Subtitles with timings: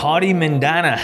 [0.00, 0.98] Taty Mindana,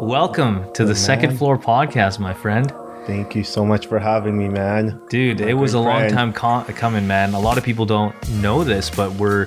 [0.00, 2.74] welcome to the Second Floor Podcast, my friend.
[3.06, 5.00] Thank you so much for having me, man.
[5.08, 7.34] Dude, it was a good long time co- coming, man.
[7.34, 9.46] A lot of people don't know this, but we're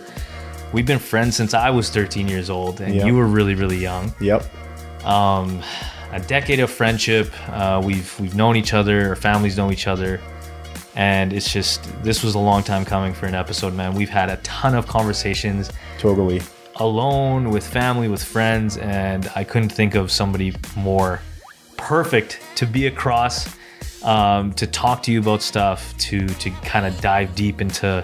[0.72, 3.06] we've been friends since I was 13 years old, and Yeah.
[3.06, 4.16] you were really, really young.
[4.22, 4.46] Yep.
[5.06, 5.62] Um,
[6.14, 7.34] a decade of friendship.
[7.50, 9.10] Uh, we've we've known each other.
[9.10, 10.22] Our families know each other,
[10.96, 13.94] and it's just this was a long time coming for an episode, man.
[13.94, 15.70] We've had a ton of conversations
[16.00, 16.42] Totally.
[16.78, 21.22] Alone, with family, with friends, and I couldn't think of somebody more
[21.78, 23.56] perfect to be across,
[24.04, 28.04] um, to talk to you about stuff, to to kind of dive deep into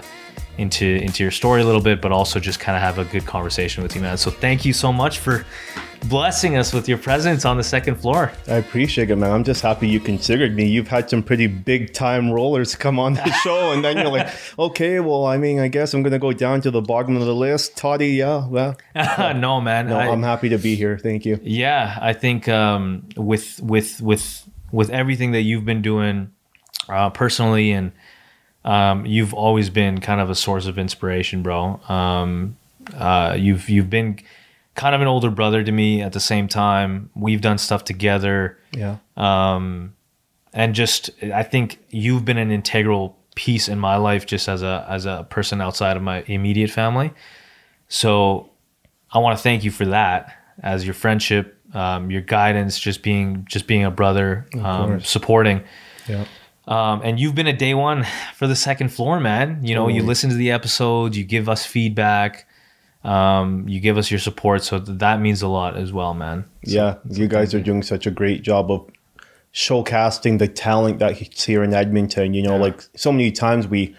[0.58, 3.26] into into your story a little bit, but also just kind of have a good
[3.26, 4.16] conversation with you, man.
[4.16, 5.44] So thank you so much for
[6.08, 8.32] blessing us with your presence on the second floor.
[8.48, 9.30] I appreciate it, man.
[9.30, 10.66] I'm just happy you considered me.
[10.66, 14.28] You've had some pretty big time rollers come on the show, and then you're like,
[14.58, 17.34] okay, well, I mean, I guess I'm gonna go down to the bottom of the
[17.34, 17.76] list.
[17.76, 18.76] Taty, yeah, well,
[19.34, 19.88] no, man.
[19.88, 20.98] no, I- I'm happy to be here.
[20.98, 21.38] Thank you.
[21.42, 26.30] Yeah, I think um, with with with with everything that you've been doing
[26.88, 27.92] uh, personally, and
[28.64, 31.80] um, you've always been kind of a source of inspiration, bro.
[31.88, 32.56] Um,
[32.94, 34.18] uh, you've you've been
[34.74, 36.02] kind of an older brother to me.
[36.02, 38.96] At the same time, we've done stuff together, Yeah.
[39.16, 39.94] um,
[40.52, 44.86] and just I think you've been an integral piece in my life, just as a
[44.88, 47.12] as a person outside of my immediate family.
[47.88, 48.50] So
[49.10, 53.46] I want to thank you for that, as your friendship, um, your guidance, just being
[53.48, 55.62] just being a brother, um, supporting.
[56.08, 56.24] Yeah.
[56.68, 58.06] Um, and you've been a day one
[58.36, 59.64] for the second floor, man.
[59.64, 62.46] You know, you listen to the episodes, you give us feedback,
[63.04, 66.44] um, you give us your support, so th- that means a lot as well, man.
[66.62, 66.96] yeah.
[67.10, 68.88] You guys are doing such a great job of
[69.52, 72.34] showcasing the talent that's here in Edmonton.
[72.34, 73.94] You know, like so many times we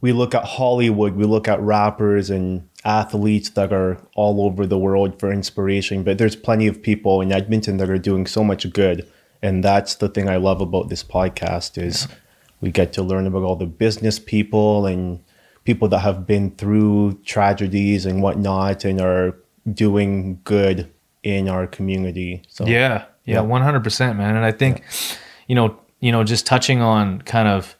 [0.00, 4.78] we look at Hollywood, we look at rappers and athletes that are all over the
[4.78, 8.70] world for inspiration, but there's plenty of people in Edmonton that are doing so much
[8.72, 9.08] good.
[9.42, 12.08] And that's the thing I love about this podcast is
[12.60, 15.20] we get to learn about all the business people and
[15.68, 19.36] people that have been through tragedies and whatnot and are
[19.84, 20.90] doing good
[21.22, 22.40] in our community.
[22.48, 23.40] So Yeah, yeah, Yeah.
[23.56, 24.34] one hundred percent, man.
[24.34, 24.82] And I think,
[25.46, 27.76] you know, you know, just touching on kind of,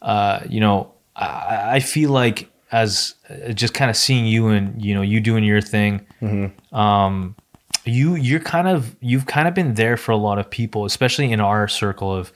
[0.00, 2.38] uh, you know, I, I feel like
[2.70, 5.92] as uh, just kind of seeing you and you know you doing your thing,
[6.72, 7.34] um,
[7.84, 11.32] you you're kind of you've kind of been there for a lot of people, especially
[11.32, 12.32] in our circle of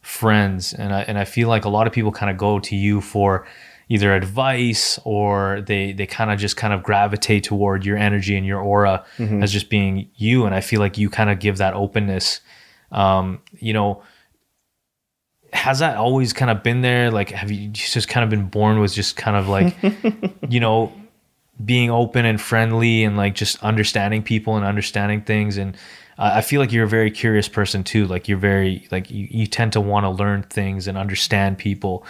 [0.00, 2.74] friends, and I and I feel like a lot of people kind of go to
[2.74, 3.46] you for
[3.88, 8.46] either advice or they they kind of just kind of gravitate toward your energy and
[8.46, 9.04] your aura
[9.42, 10.44] as just being you.
[10.44, 12.40] And i feel like you kind of give that openness.
[12.92, 14.02] Um you know
[15.52, 17.10] has that always kind of been there?
[17.10, 19.76] Like have you just kind of been born with just kind of like
[20.48, 20.92] you know
[21.64, 25.76] being open and friendly and like just understanding people and understanding things and
[26.18, 29.28] uh, i feel like you're a very curious person too like you're very like you,
[29.30, 32.04] you tend to want to learn things and understand people.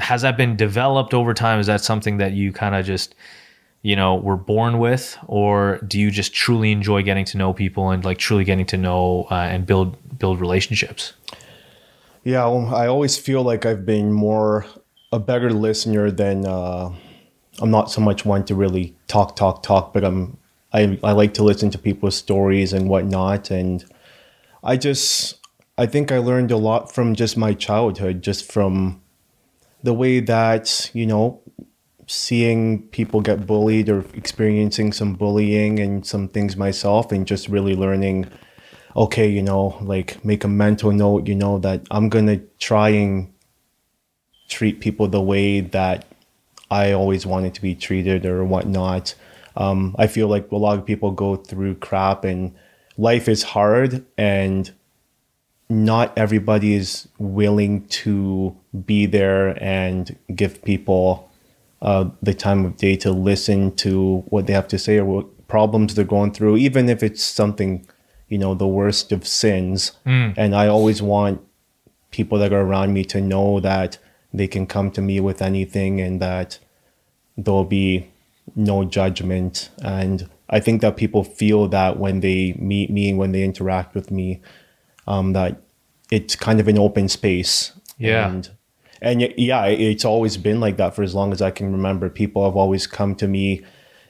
[0.00, 1.60] Has that been developed over time?
[1.60, 3.14] Is that something that you kind of just
[3.82, 5.16] you know were born with?
[5.26, 8.76] Or do you just truly enjoy getting to know people and like truly getting to
[8.76, 11.12] know uh, and build build relationships?
[12.24, 14.66] Yeah, well, I always feel like I've been more
[15.12, 16.92] a better listener than uh,
[17.60, 20.36] I'm not so much one to really talk, talk, talk, but I'm
[20.76, 23.84] I I like to listen to people's stories and whatnot, and
[24.62, 25.38] I just
[25.78, 29.00] I think I learned a lot from just my childhood, just from
[29.82, 31.40] the way that you know
[32.06, 37.74] seeing people get bullied or experiencing some bullying and some things myself, and just really
[37.74, 38.26] learning
[38.96, 43.32] okay, you know, like make a mental note, you know, that I'm gonna try and
[44.48, 46.06] treat people the way that
[46.70, 49.14] I always wanted to be treated or whatnot.
[49.56, 52.54] Um, I feel like a lot of people go through crap and
[52.96, 54.72] life is hard and
[55.68, 61.30] not everybody is willing to be there and give people
[61.82, 65.48] uh, the time of day to listen to what they have to say or what
[65.48, 67.86] problems they're going through, even if it's something,
[68.28, 69.92] you know, the worst of sins.
[70.36, 71.40] And I always want
[72.10, 73.98] people that are around me to know that
[74.32, 76.58] they can come to me with anything and that
[77.36, 78.10] there'll be
[78.54, 79.70] no judgment.
[79.82, 84.10] And I think that people feel that when they meet me, when they interact with
[84.10, 84.40] me,
[85.06, 85.60] um, that
[86.10, 87.72] it's kind of an open space.
[87.98, 88.28] Yeah.
[88.28, 88.50] And,
[89.02, 92.08] and yeah, it's always been like that for as long as I can remember.
[92.08, 93.62] People have always come to me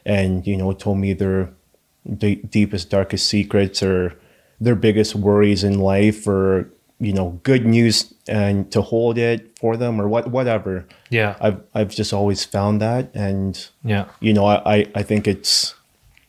[0.04, 1.50] and, you know, told me their
[2.16, 4.18] d- deepest, darkest secrets or
[4.60, 9.76] their biggest worries in life or, you know, good news and to hold it for
[9.76, 10.86] them or what, whatever.
[11.10, 13.10] yeah I've, I've just always found that.
[13.14, 15.74] And, yeah you know, I, I- think it's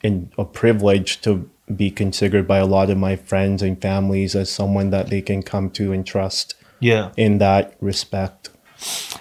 [0.03, 4.49] in a privilege to be considered by a lot of my friends and families as
[4.49, 7.11] someone that they can come to and trust Yeah.
[7.17, 8.49] in that respect.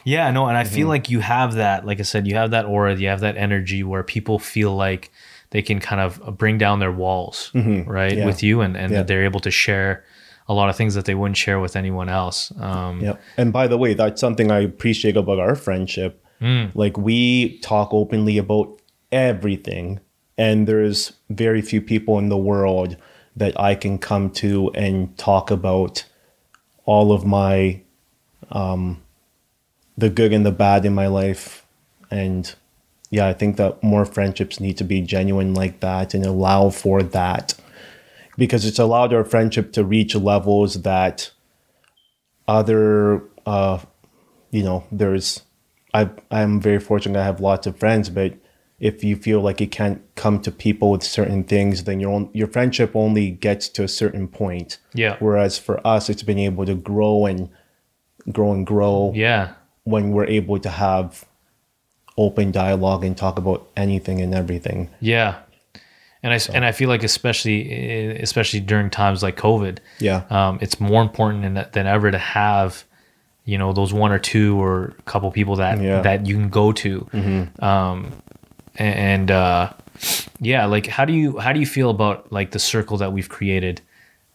[0.05, 0.75] Yeah, no, and I Mm-hmm.
[0.75, 3.37] feel like you have that, like I said, you have that aura, you have that
[3.37, 5.11] energy where people feel like
[5.51, 8.19] they can kind of bring down their walls, right, Mm-hmm.
[8.19, 8.27] Yeah.
[8.27, 8.99] with you, and and Yeah.
[8.99, 10.05] that they're able to share
[10.49, 12.53] a lot of things that they wouldn't share with anyone else.
[12.59, 13.17] Um, Yeah.
[13.37, 16.23] And by the way, that's something I appreciate about our friendship.
[16.75, 18.79] Like we talk openly about
[19.11, 20.01] everything,
[20.37, 22.97] and there's very few people in the world
[23.35, 26.05] that I can come to and talk about
[26.85, 27.81] all of my
[28.51, 29.03] um
[29.99, 31.65] the good and the bad in my life
[32.11, 32.55] and
[33.11, 37.03] yeah, I think that more friendships need to be genuine like that and allow for
[37.03, 37.55] that
[38.37, 41.31] because it's allowed our friendship to reach levels that
[42.49, 43.79] other uh
[44.51, 45.43] you know there's
[45.95, 48.35] i i'm very fortunate i have lots of friends but
[48.79, 52.31] if you feel like you can't come to people with certain things then your own
[52.33, 54.79] your friendship only gets to a certain point.
[54.95, 55.17] Yeah.
[55.19, 57.49] whereas for us it's been able to grow and
[58.31, 59.55] grow and grow yeah,
[59.85, 61.25] when we're able to have
[62.19, 64.89] open dialogue and talk about anything and everything.
[65.01, 65.39] Yeah,
[66.23, 70.25] and I and I feel like especially eh, especially during times like COVID, yeah.
[70.31, 72.85] um, it's more important than, than ever to have
[73.45, 76.01] you know those one or two or a couple people that Yeah.
[76.03, 77.09] that you can go to.
[77.61, 78.13] Um,
[78.77, 79.73] and uh,
[80.41, 83.29] yeah like how do you how do you feel about like the circle that we've
[83.29, 83.81] created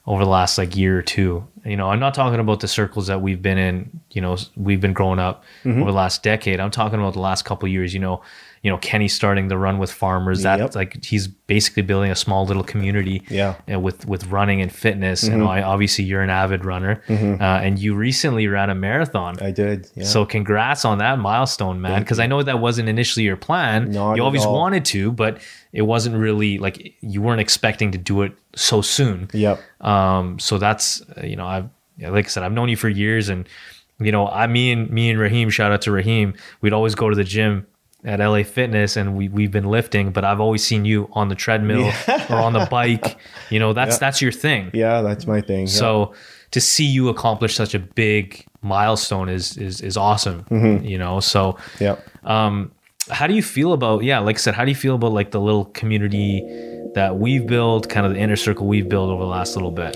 [0.08, 1.46] over the last like year or two?
[1.64, 4.82] You know i'm not talking about the circles that we've been in you know we've
[4.82, 5.82] been growing up Mm-hmm.
[5.84, 6.60] over the last decade.
[6.60, 8.22] I'm talking about the last couple of years you know
[8.64, 10.76] you know kenny starting the run with farmers that Yep.
[10.76, 13.56] like he's basically building a small little community Yeah.
[13.72, 15.34] uh, with with running and fitness Mm-hmm.
[15.34, 17.14] and I, obviously you're an avid runner uh,
[17.66, 22.02] and you recently ran a marathon i did yeah so congrats on that milestone, man.
[22.02, 23.92] Because I know that wasn't initially your plan.
[23.92, 25.40] Not you always wanted to, but
[25.74, 29.30] it wasn't really like you weren't expecting to do it so soon.
[29.34, 31.70] yep Um, so that's uh, you know, I've
[32.00, 33.48] like I said, I've known you for years, and
[34.00, 37.10] you know, I me and me and Raheem, shout out to Raheem, we'd always go
[37.10, 37.68] to the gym
[38.04, 41.36] at LA Fitness, and we we've been lifting, but I've always seen you on the
[41.36, 41.92] treadmill
[42.30, 43.18] or on the bike.
[43.50, 44.72] You know, that's that's your thing.
[44.74, 45.74] yeah that's my thing yeah.
[45.74, 46.14] So
[46.52, 50.44] to see you accomplish such a big milestone is is is awesome.
[50.46, 50.86] Mm-hmm.
[50.86, 52.72] You know, so yep um,
[53.10, 55.32] how do you feel about yeah, like I said, how do you feel about like
[55.32, 56.42] the little community
[56.94, 59.96] that we've built, kind of the inner circle we've built over the last little bit?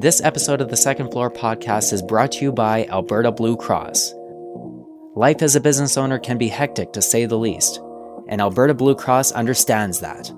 [0.00, 4.12] This episode of the Second Floor podcast is brought to you by Alberta Blue Cross.
[5.16, 7.80] Life as a business owner can be hectic to say the least,
[8.26, 10.32] and Alberta Blue Cross understands that.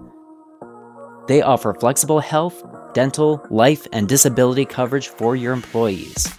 [1.29, 2.63] They offer flexible health,
[2.93, 6.31] dental, life, and disability coverage for your employees.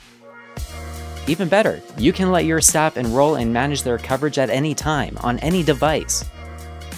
[1.25, 5.18] Even better, you can let your staff enroll and manage their coverage at any time
[5.22, 6.24] on any device.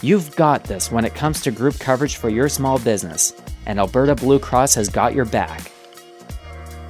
[0.02, 3.34] You've got this when it comes to group coverage for your small business,
[3.66, 5.72] and Alberta Blue Cross has got your back.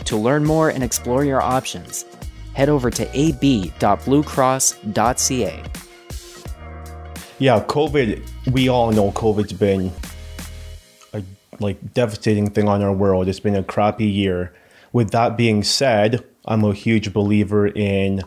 [0.05, 2.03] To learn more and explore your options,
[2.59, 5.63] head over to ab.bluecross.ca.
[7.39, 9.89] yeah covid we all know covid's been
[11.13, 11.23] a
[11.61, 13.29] like devastating thing on our world.
[13.29, 14.53] It's been a crappy year.
[14.91, 18.23] With that being said i'm a huge believer in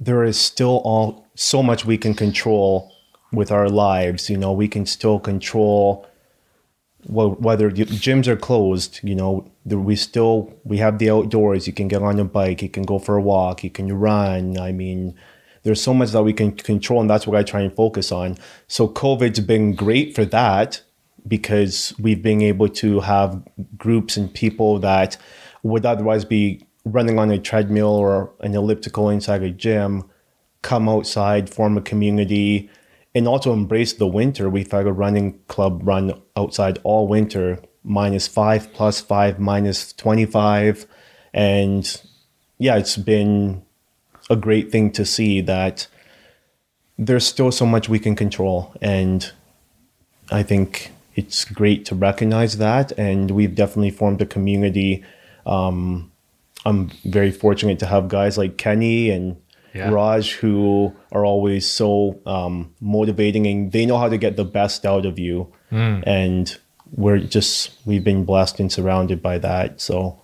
[0.00, 2.90] there is still all so much we can control
[3.32, 4.30] with our lives.
[4.30, 6.07] You know we can still control
[7.06, 11.66] well, whether the gyms are closed, you know, we still we have the outdoors.
[11.66, 14.58] You can get on your bike, you can go for a walk, you can run.
[14.58, 15.14] I mean,
[15.62, 18.36] there's so much that we can control, and that's what I try and focus on.
[18.66, 20.82] So COVID's been great for that
[21.26, 23.42] because we've been able to have
[23.76, 25.16] groups and people that
[25.62, 30.04] would otherwise be running on a treadmill or an elliptical inside a gym
[30.62, 32.68] come outside, form a community,
[33.18, 34.48] and also embrace the winter.
[34.48, 40.86] We've had a running club run outside all winter, minus five, plus five, minus 25.
[41.34, 42.00] And
[42.58, 43.62] yeah, it's been
[44.30, 45.88] a great thing to see that
[46.96, 48.72] there's still so much we can control.
[48.80, 49.30] And
[50.30, 52.92] I think it's great to recognize that.
[52.92, 55.04] And we've definitely formed a community.
[55.44, 56.12] Um,
[56.64, 59.42] I'm very fortunate to have guys like Kenny and
[59.74, 59.90] Yeah.
[59.90, 64.84] Raj who are always so um, motivating and they know how to get the best
[64.86, 65.52] out of you.
[65.70, 66.56] And
[66.92, 69.80] we're just, we've been blessed and surrounded by that.
[69.80, 70.18] So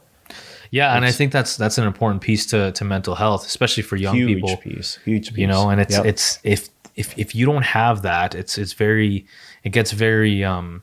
[0.71, 3.97] Yeah, and I think that's that's an important piece to to mental health, especially for
[3.97, 4.57] young huge people.
[4.57, 5.39] piece, huge piece.
[5.39, 6.07] you know and it's Yep.
[6.07, 9.27] it's if if if you don't have that it's it's very
[9.63, 10.83] it gets very um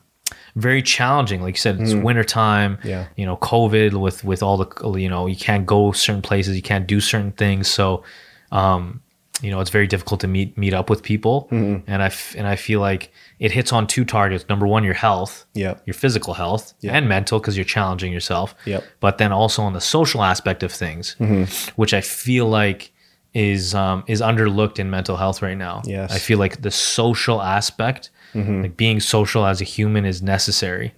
[0.54, 2.84] very challenging like you said it's winter time Mm.
[2.84, 3.04] Yeah.
[3.16, 4.68] you know covid with with all the
[5.00, 8.02] you know you can't go certain places you can't do certain things so
[8.52, 9.00] um
[9.42, 11.90] you know it's very difficult to meet meet up with people, Mm-hmm.
[11.90, 14.44] and I f- and I feel like it hits on two targets.
[14.48, 15.74] Number one, your health, Yeah.
[15.84, 16.92] your physical health Yeah.
[16.96, 18.54] and mental because you're challenging yourself.
[18.66, 18.84] Yep.
[19.00, 21.44] But then also on the social aspect of things, Mm-hmm.
[21.80, 22.92] which I feel like
[23.34, 25.82] is um, is underlooked in mental health right now.
[25.86, 26.10] Yes.
[26.10, 26.14] Mm-hmm.
[26.16, 30.92] I feel like the social aspect, like being social as a human, is necessary,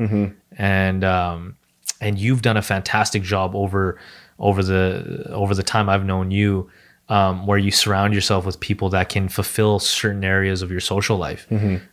[0.59, 1.57] and um,
[2.01, 3.99] and you've done a fantastic job over
[4.39, 6.69] over the over the time I've known you.
[7.11, 11.19] Um, where you surround yourself with people that can fulfill certain areas of your social
[11.19, 11.47] life,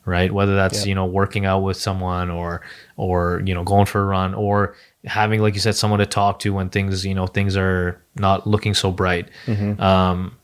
[0.05, 0.31] right?
[0.31, 2.61] Whether that's you know working out with someone or
[2.95, 6.39] or you know going for a run or having like you said someone to talk
[6.39, 9.27] to when things you know things are not looking so bright.
[9.81, 10.37] Um,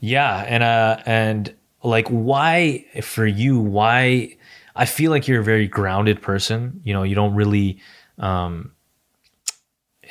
[0.00, 3.58] yeah, and uh, and like why for you?
[3.58, 4.36] Why
[4.74, 6.80] I feel like you're a very grounded person.
[6.82, 7.78] You know, you don't really.
[8.18, 8.70] Um,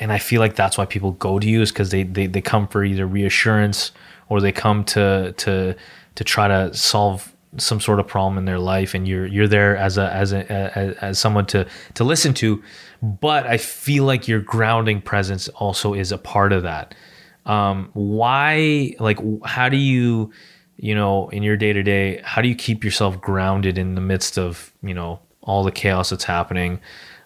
[0.00, 2.40] and I feel like that's why people go to you is because they, they they
[2.40, 3.92] come for either reassurance
[4.28, 5.74] or they come to to
[6.14, 9.76] to try to solve some sort of problem in their life, and you're you're there
[9.76, 12.62] as a as a as, as someone to to listen to.
[13.02, 16.94] But I feel like your grounding presence also is a part of that.
[17.46, 20.32] Um, why like how do you
[20.76, 24.00] you know in your day to day how do you keep yourself grounded in the
[24.00, 26.80] midst of you know all the chaos that's happening?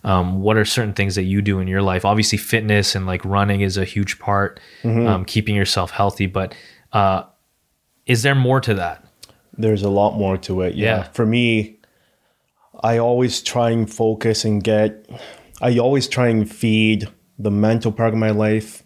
[0.08, 3.24] Um, what are certain things that you do in your life obviously fitness and like
[3.24, 6.54] running is a huge part um, keeping yourself healthy but
[6.92, 7.22] uh,
[8.06, 9.04] is there more to that
[9.58, 10.76] There's a lot more to it.
[10.76, 10.98] Yeah.
[10.98, 11.02] Yeah.
[11.12, 11.78] For me,
[12.80, 15.10] I always try and focus and get,
[15.60, 18.84] I always try and feed the mental part of my life,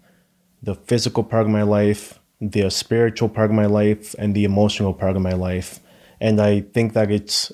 [0.63, 4.95] the physical part of my life, the spiritual part of my life, and the emotional
[4.95, 5.81] part of my life.
[6.21, 7.53] And I think that it's,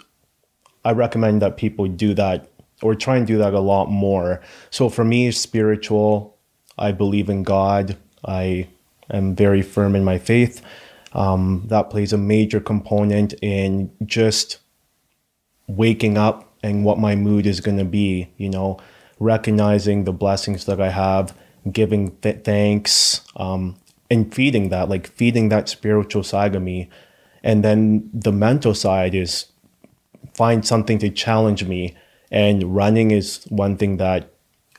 [0.84, 2.47] I recommend that people do that
[2.82, 4.40] or try and do that a lot more.
[4.70, 6.36] So for me, spiritual,
[6.78, 7.96] I believe in God.
[8.24, 8.68] I
[9.10, 10.62] am very firm in my faith.
[11.12, 14.58] Um, that plays a major component in just
[15.66, 18.78] waking up and what my mood is going to be, you know,
[19.18, 21.34] recognizing the blessings that I have,
[21.70, 23.76] giving th- thanks, um,
[24.10, 26.88] and feeding that, like feeding that spiritual side of me.
[27.42, 29.46] And then the mental side is
[30.34, 31.96] find something to challenge me.
[32.30, 34.30] And running is one thing that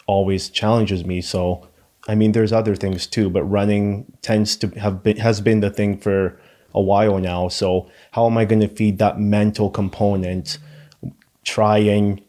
[0.05, 1.21] always challenges me.
[1.21, 1.67] So,
[2.07, 5.69] I mean, there's other things too, but running tends to have been has been the
[5.69, 6.39] thing for
[6.73, 7.47] a while now.
[7.47, 10.57] So, how am I going to feed that mental component?
[11.43, 12.21] Try and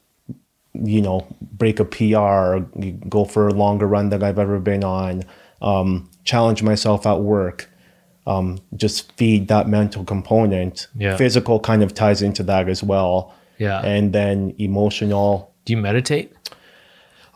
[0.75, 2.65] you know break a PR,
[3.09, 5.25] go for a longer run than I've ever been on.
[5.61, 7.69] Um, challenge myself at work.
[8.27, 10.87] Um, just feed that mental component.
[10.95, 11.17] Yeah.
[11.17, 13.35] Physical kind of ties into that as well.
[13.61, 13.81] Yeah.
[13.85, 15.55] And then emotional.
[15.65, 16.33] do you meditate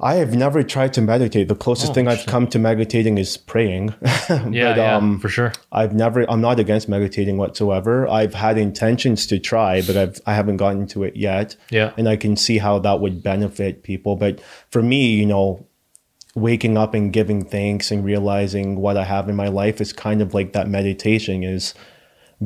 [0.01, 1.47] I have never tried to meditate.
[1.47, 3.95] The closest Oh, thing I've come to meditating is praying.
[4.03, 6.29] yeah but yeah um, for sure I've never.
[6.29, 8.09] I'm not against meditating whatsoever.
[8.09, 11.55] I've had intentions to try, but I've I haven't gotten to it yet.
[11.71, 11.93] Yeah.
[11.97, 14.17] and I can see how that would benefit people.
[14.17, 14.41] But
[14.73, 15.65] for me, you know,
[16.35, 20.21] waking up and giving thanks and realizing what I have in my life is kind
[20.21, 21.73] of like that meditation is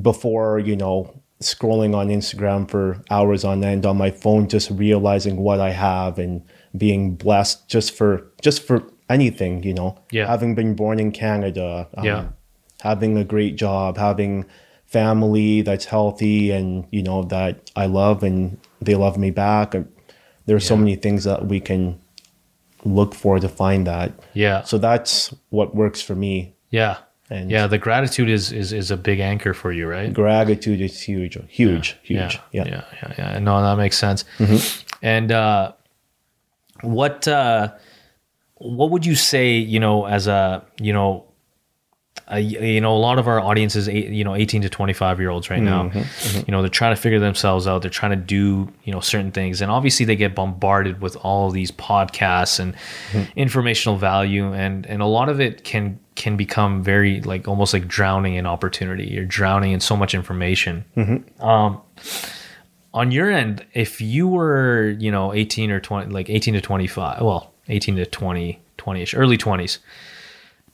[0.01, 5.37] before you know scrolling on Instagram for hours on end on my phone, just realizing
[5.37, 6.43] what I have and
[6.77, 9.99] being blessed just for just for anything, you know.
[10.11, 10.27] Yeah.
[10.27, 11.89] Having been born in Canada.
[11.97, 12.25] um, Yeah.
[12.83, 14.45] Having a great job, having
[14.87, 19.75] family that's healthy and you know that I love and they love me back.
[19.75, 19.87] And
[20.47, 21.99] There's so many things that we can
[22.85, 24.13] look for to find that.
[24.35, 26.55] yeah So that's what works for me.
[26.71, 26.99] yeah
[27.31, 31.01] And- yeah the gratitude is, is is a big anchor for you right Gratitude is
[31.03, 32.41] huge, huge, huge.
[32.53, 32.65] Yeah, Yeah.
[32.65, 32.75] Mm-hmm.
[32.75, 33.39] yeah, yeah, yeah.
[33.39, 34.25] No, that makes sense.
[35.03, 35.73] And uh,
[36.83, 37.73] what uh,
[38.57, 39.57] what would you say?
[39.59, 41.25] You know, as a you know,
[42.27, 45.21] a, you know, a lot of our audience is you know eighteen to twenty five
[45.21, 45.85] year olds right now.
[45.85, 46.39] Mm-hmm.
[46.47, 47.83] You know, they're trying to figure themselves out.
[47.83, 51.49] They're trying to do you know certain things, and obviously they get bombarded with all
[51.49, 52.75] of these podcasts and
[53.13, 53.39] Mm-hmm.
[53.39, 57.87] informational value, and and a lot of it can can become very like almost like
[57.89, 59.07] drowning in opportunity.
[59.07, 60.85] You're drowning in so much information
[62.95, 67.21] on your end, if you were, you know, 18 or 20, like 18 to 25,
[67.23, 69.79] well, 18 to 20, 20 ish, early 20s,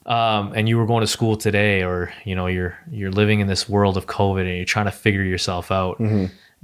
[0.06, 3.46] um, and you were going to school today, or, you know, you're, you're living in
[3.46, 5.98] this world of COVID and you're trying to figure yourself out.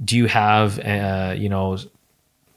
[0.03, 1.77] Do you have, uh, you know,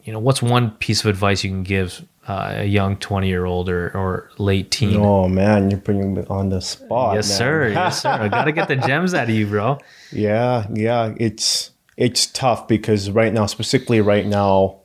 [0.04, 3.46] you know, what's one piece of advice you can give uh, a young 20 year
[3.46, 4.96] old or, or late teen?
[4.96, 7.14] Oh man, you're putting me on the spot.
[7.16, 7.38] yes, man.
[7.38, 7.68] sir.
[7.72, 8.10] Yes, sir.
[8.10, 9.78] I got to get the gems out of you, bro.
[10.12, 14.80] Yeah, yeah, it's it's tough because right now, specifically right now,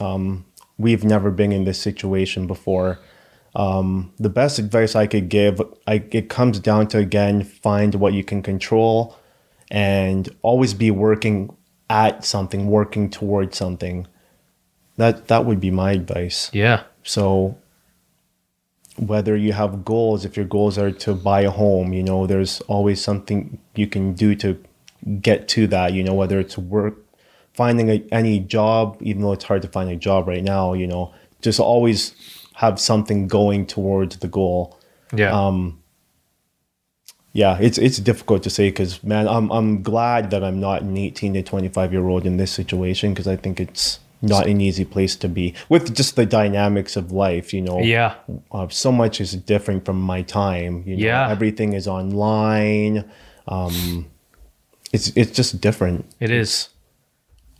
[0.00, 0.44] um,
[0.78, 2.98] we've never been in this situation before.
[3.56, 8.12] Um, the best advice I could give, I, it comes down to again, find what
[8.12, 9.16] you can control
[9.70, 11.56] and always be working
[11.88, 14.06] at something, working towards something.
[14.98, 16.50] That that would be my advice.
[16.52, 16.82] Yeah.
[17.02, 17.56] So
[18.98, 22.60] whether you have goals, if your goals are to buy a home, you know, there's
[22.62, 24.62] always something you can do to
[25.20, 26.96] get to that, you know, whether it's work,
[27.54, 30.86] finding a, any job, even though it's hard to find a job right now, you
[30.86, 32.14] know, just always
[32.56, 34.78] have something going towards the goal.
[35.14, 35.30] Yeah.
[35.30, 35.78] Um,
[37.32, 40.96] yeah, it's it's difficult to say because man, I'm I'm glad that I'm not an
[40.96, 44.86] 18 to 25 year old in this situation because I think it's not an easy
[44.86, 47.52] place to be with just the dynamics of life.
[47.52, 48.14] You know, yeah.
[48.50, 50.82] uh, so much is different from my time.
[50.86, 51.30] You know, Yeah.
[51.30, 53.04] everything is online.
[53.46, 54.06] Um,
[54.94, 56.06] it's it's just different.
[56.20, 56.70] It is.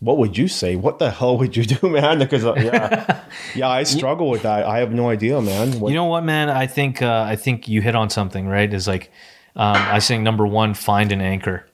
[0.00, 0.76] What would you say?
[0.76, 2.19] What the hell would you do, man?
[2.19, 3.25] Because uh, yeah,
[3.55, 4.67] yeah, I struggle with that.
[4.67, 5.81] I have no idea, man.
[5.81, 6.50] What, You know what, man?
[6.50, 8.73] I think uh, I think you hit on something, right?
[8.73, 9.11] Is like
[9.57, 11.65] um, I think number one, find an anchor.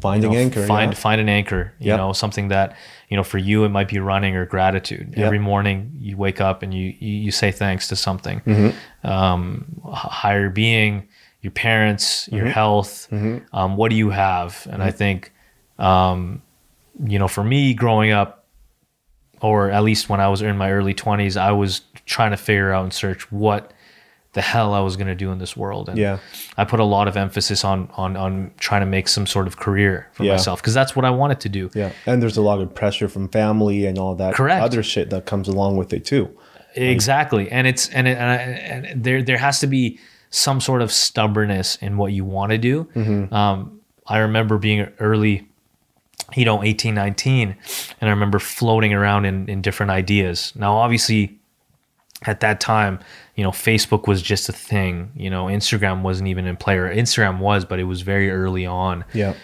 [0.00, 0.66] finding You know, anchor.
[0.66, 0.98] Find yeah.
[0.98, 1.72] find an anchor.
[1.80, 1.98] You Yep.
[1.98, 2.76] know, something that
[3.08, 5.14] you know for you it might be running or gratitude.
[5.16, 5.26] Yep.
[5.26, 8.40] Every morning you wake up and you you, you say thanks to something.
[8.46, 9.06] Mm-hmm.
[9.06, 11.08] Um, higher being,
[11.40, 12.52] your parents, your Mm-hmm.
[12.52, 13.08] health.
[13.52, 14.66] Um, what do you have?
[14.70, 15.32] And I think,
[15.78, 16.42] um,
[17.06, 18.46] you know, for me growing up,
[19.40, 22.72] or at least when I was in my early twenties, I was trying to figure
[22.72, 23.72] out and search what
[24.34, 25.90] the hell I was going to do in this world.
[25.90, 26.18] And Yeah.
[26.56, 29.58] I put a lot of emphasis on on on trying to make some sort of
[29.58, 30.32] career for Yeah.
[30.32, 31.70] myself because that's what I wanted to do.
[31.74, 34.62] Yeah, and there's a lot of pressure from family and all that Correct.
[34.62, 36.30] other shit that comes along with it too.
[36.74, 39.98] Exactly, and it's and it, and, I, and there there has to be
[40.30, 42.84] some sort of stubbornness in what you want to do.
[42.96, 43.34] Mm-hmm.
[43.34, 45.46] Um, I remember being early,
[46.36, 47.48] you know, 18, 19,
[48.00, 50.52] and I remember floating around in in different ideas.
[50.56, 51.38] Now, obviously,
[52.24, 53.00] at that time,
[53.34, 55.10] you know, Facebook was just a thing.
[55.16, 56.76] You know, Instagram wasn't even in play.
[56.76, 59.04] Or Instagram was, but it was very early on.
[59.12, 59.34] Yeah,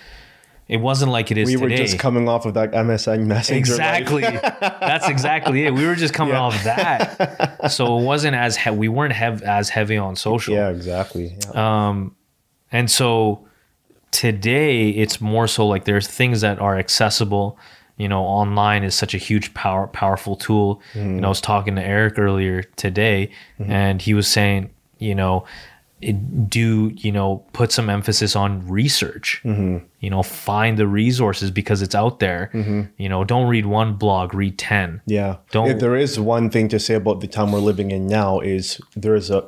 [0.68, 1.56] It wasn't like it is today.
[1.64, 1.80] we today.
[1.82, 3.58] were just coming off of that MSN Messenger.
[3.58, 4.22] Exactly.
[4.60, 5.74] That's exactly it.
[5.74, 9.70] We were just coming off that, so it wasn't as he- we weren't hev- as
[9.70, 10.54] heavy on social.
[10.54, 11.36] Yeah, exactly.
[11.54, 11.88] Yeah.
[11.88, 12.14] Um,
[12.70, 13.47] and so
[14.10, 17.58] today it's more so like there's things that are accessible.
[17.96, 20.80] You know, online is such a huge power powerful tool.
[20.94, 23.70] And I was talking to Eric earlier today, mm-hmm.
[23.70, 25.44] and he was saying, you know,
[26.00, 29.40] it, do you know put some emphasis on research.
[29.44, 29.84] Mm-hmm.
[30.00, 32.50] You know find the resources because it's out there.
[32.54, 32.82] Mm-hmm.
[32.98, 35.36] You know don't read one blog read 10 Yeah.
[35.50, 38.38] Don't- If there is one thing to say about the time we're living in now
[38.38, 39.44] is there's a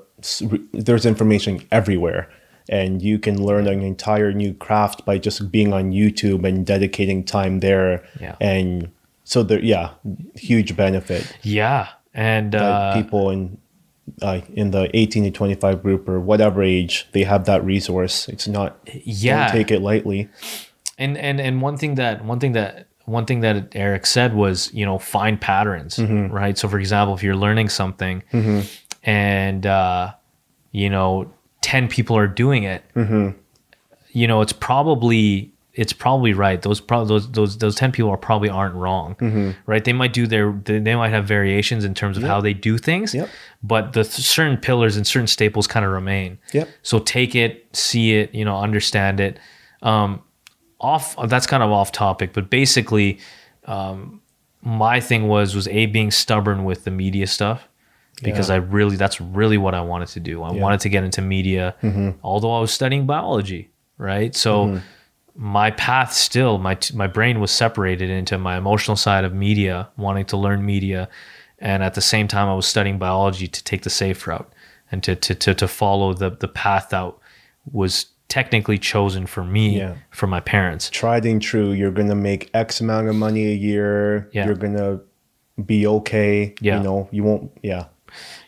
[0.72, 2.28] there's information everywhere
[2.70, 7.22] and you can learn an entire new craft by just being on YouTube and dedicating
[7.24, 8.02] time there.
[8.20, 8.36] Yeah.
[8.40, 8.90] And
[9.24, 9.90] so there yeah,
[10.34, 11.36] huge benefit.
[11.42, 13.58] yeah and uh, people in
[14.22, 18.28] uh, in the 18 to 25 group or whatever age they have that resource.
[18.28, 20.28] It's not yeah don't take it lightly.
[20.98, 24.72] and and and one thing that one thing that one thing that Eric said was
[24.74, 26.32] you know find patterns Mm-hmm.
[26.34, 28.22] right so for example if you're learning something
[29.02, 30.12] and uh
[30.72, 33.36] you know 10 people are doing it Mm-hmm.
[34.12, 38.16] you know it's probably it's probably right those pro- those those those 10 people are
[38.16, 39.50] probably aren't wrong Mm-hmm.
[39.66, 42.76] right they might do their they, might have variations in terms of how they do
[42.76, 43.28] things Yep.
[43.62, 46.68] but the th- certain pillars and certain staples kind of remain Yep.
[46.82, 49.38] so take it, see it, you know, understand it.
[49.82, 50.22] Um,
[50.80, 53.18] off that's kind of off topic, but basically,
[53.66, 54.20] um,
[54.62, 57.68] my thing was was a being stubborn with the media stuff
[58.22, 58.56] because Yeah.
[58.56, 60.42] I really that's really what I wanted to do.
[60.42, 62.10] I wanted to get into media, mm-hmm.
[62.22, 64.34] although I was studying biology, right?
[64.34, 64.66] So.
[64.66, 64.78] Mm-hmm.
[65.36, 69.88] My path still, my t- my brain was separated into my emotional side of media,
[69.96, 71.08] wanting to learn media,
[71.60, 74.52] and at the same time, I was studying biology to take the safe route
[74.90, 77.14] and to to to, to follow the the path that
[77.72, 79.94] was technically chosen for me Yeah.
[80.10, 80.90] from my parents.
[80.90, 81.70] Tried and true.
[81.72, 84.28] You're gonna make X amount of money a year.
[84.32, 84.46] Yeah.
[84.46, 85.00] You're gonna
[85.64, 86.54] be okay.
[86.60, 86.78] Yeah.
[86.78, 87.50] You know, you won't.
[87.62, 87.84] Yeah.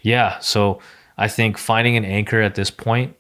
[0.03, 0.81] Yeah, so
[1.17, 3.17] I think finding an anchor at this point,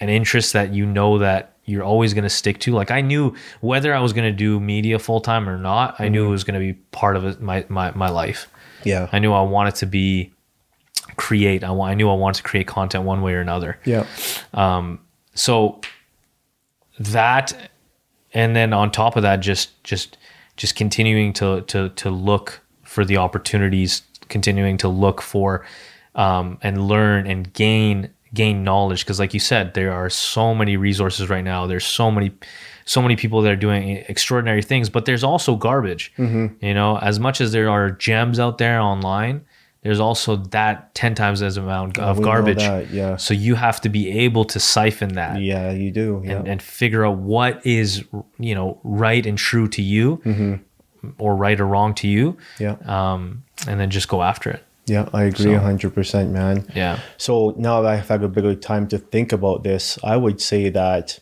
[0.00, 2.72] an interest that you know that you're always going to stick to.
[2.72, 6.08] Like I knew whether I was going to do media full time or not, I
[6.08, 8.50] knew it was going to be part of it, my my my life.
[8.84, 9.08] Yeah.
[9.12, 10.32] I knew I wanted to be
[11.16, 11.62] create.
[11.62, 13.78] I, I knew I wanted to create content one way or another.
[13.84, 14.06] Yeah.
[14.54, 15.00] Um,
[15.34, 15.80] so
[16.98, 17.70] that
[18.32, 20.18] and then on top of that just just
[20.56, 25.64] just continuing to to to look for the opportunities continuing to look for
[26.20, 30.76] um, and learn and gain gain knowledge because like you said there are so many
[30.76, 32.30] resources right now there's so many
[32.84, 37.18] so many people that are doing extraordinary things but there's also garbage you know as
[37.18, 39.40] much as there are gems out there online
[39.82, 43.16] there's also that 10 times as amount of we garbage that, yeah.
[43.16, 46.20] so you have to be able to siphon that Yeah, you do.
[46.24, 46.32] Yeah.
[46.36, 48.04] and, and figure out what is
[48.38, 50.60] you know right and true to you
[51.18, 52.76] or right or wrong to you yeah.
[52.84, 56.66] um, and then just go after it Yeah, I agree a hundred percent, man.
[56.74, 60.16] yeah So now that I've had a bit of time to think about this, I
[60.16, 61.20] would say that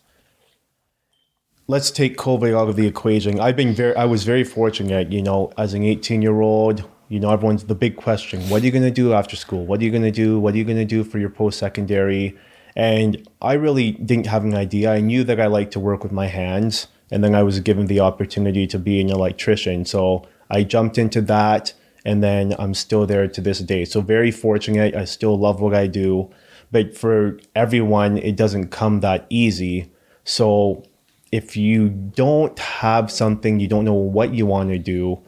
[1.66, 3.38] let's take COVID out of the equation.
[3.38, 7.20] I've been very, I was very fortunate, you know, as an 18 year old, you
[7.20, 9.66] know, everyone's the big question what are you going to do after school?
[9.66, 10.40] What are you going to do?
[10.40, 12.36] What are you going to do for your post secondary?
[12.74, 14.92] And I really didn't have an idea.
[14.92, 16.86] I knew that I liked to work with my hands.
[17.10, 19.84] And then I was given the opportunity to be an electrician.
[19.84, 21.72] So I jumped into that.
[22.04, 23.84] And then I'm still there to this day.
[23.84, 24.94] So very fortunate.
[24.94, 26.30] I still love what I do.
[26.70, 29.90] But for everyone, it doesn't come that easy.
[30.24, 30.84] So
[31.32, 35.18] if you don't have something, you don't know what you want to do,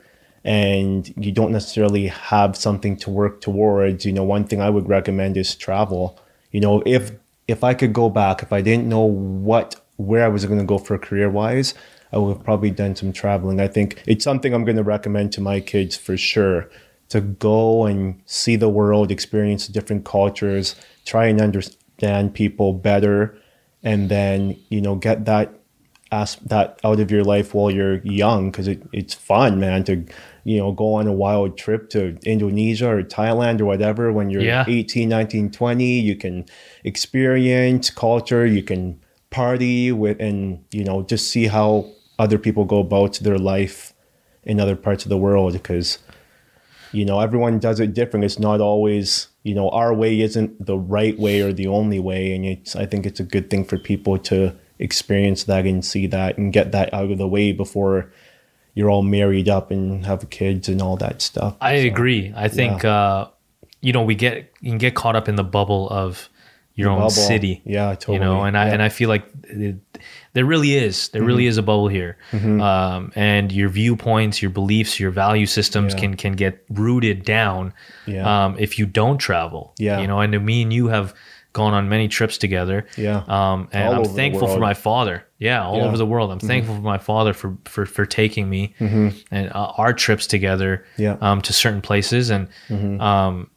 [0.44, 4.88] and you don't necessarily have something to work towards, you know, one thing I would
[4.88, 6.18] recommend is travel.
[6.50, 7.12] You know, if
[7.46, 10.64] if I could go back, if I didn't know what where I was going to
[10.64, 11.74] go for career wise,
[12.12, 13.60] I would have probably done some traveling.
[13.60, 16.68] I think it's something I'm going to recommend to my kids for sure
[17.10, 23.36] to go and see the world, experience different cultures, try and understand people better,
[23.82, 25.54] and then you know get that
[26.12, 30.04] ask that out of your life while you're young because it, it's fun man to
[30.44, 34.42] you know go on a wild trip to indonesia or thailand or whatever when you're
[34.42, 34.64] Yeah.
[34.66, 36.46] 18 19 20 you can
[36.82, 41.86] experience culture you can party with and you know just see how
[42.22, 43.92] other people go about their life
[44.50, 45.98] in other parts of the world because
[46.92, 50.76] you know everyone does it different it's not always you know our way isn't the
[50.96, 53.78] right way or the only way and it's i think it's a good thing for
[53.78, 58.10] people to experience that and see that and get that out of the way before
[58.74, 62.32] you're all married up and have kids and all that stuff I So, agree.
[62.36, 63.28] I think uh,
[63.80, 66.28] you know we get you can get caught up in the bubble of
[66.74, 67.10] your own bubble.
[67.10, 67.60] city.
[67.64, 68.16] Yeah, totally.
[68.16, 69.76] You know, and I and I feel like it,
[70.32, 71.48] there really is there really Mm-hmm.
[71.48, 76.00] is a bubble here, um, and your viewpoints, your beliefs, your value systems Yeah.
[76.00, 77.72] can can get rooted down
[78.06, 78.44] Yeah.
[78.46, 79.74] um, if you don't travel.
[79.78, 80.00] Yeah.
[80.00, 81.14] you know, and me and you have
[81.52, 82.86] gone on many trips together.
[82.96, 83.24] Yeah.
[83.26, 85.24] um, and All I'm thankful for my father.
[85.40, 85.80] Yeah, all Yeah.
[85.80, 85.88] Mm-hmm.
[85.88, 86.30] over the world.
[86.30, 90.84] I'm thankful for my father for for for taking me and uh, our trips together
[90.96, 91.14] Yeah.
[91.14, 91.24] Mm-hmm.
[91.24, 92.30] um, to certain places.
[92.30, 92.46] And
[93.00, 93.50] um,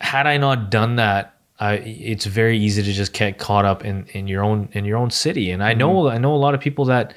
[0.00, 1.72] had I not done that, I,
[2.14, 5.10] it's very easy to just get caught up in, in your own in your own
[5.10, 5.50] city.
[5.52, 6.16] And I know Mm-hmm.
[6.16, 7.14] I know a lot of people that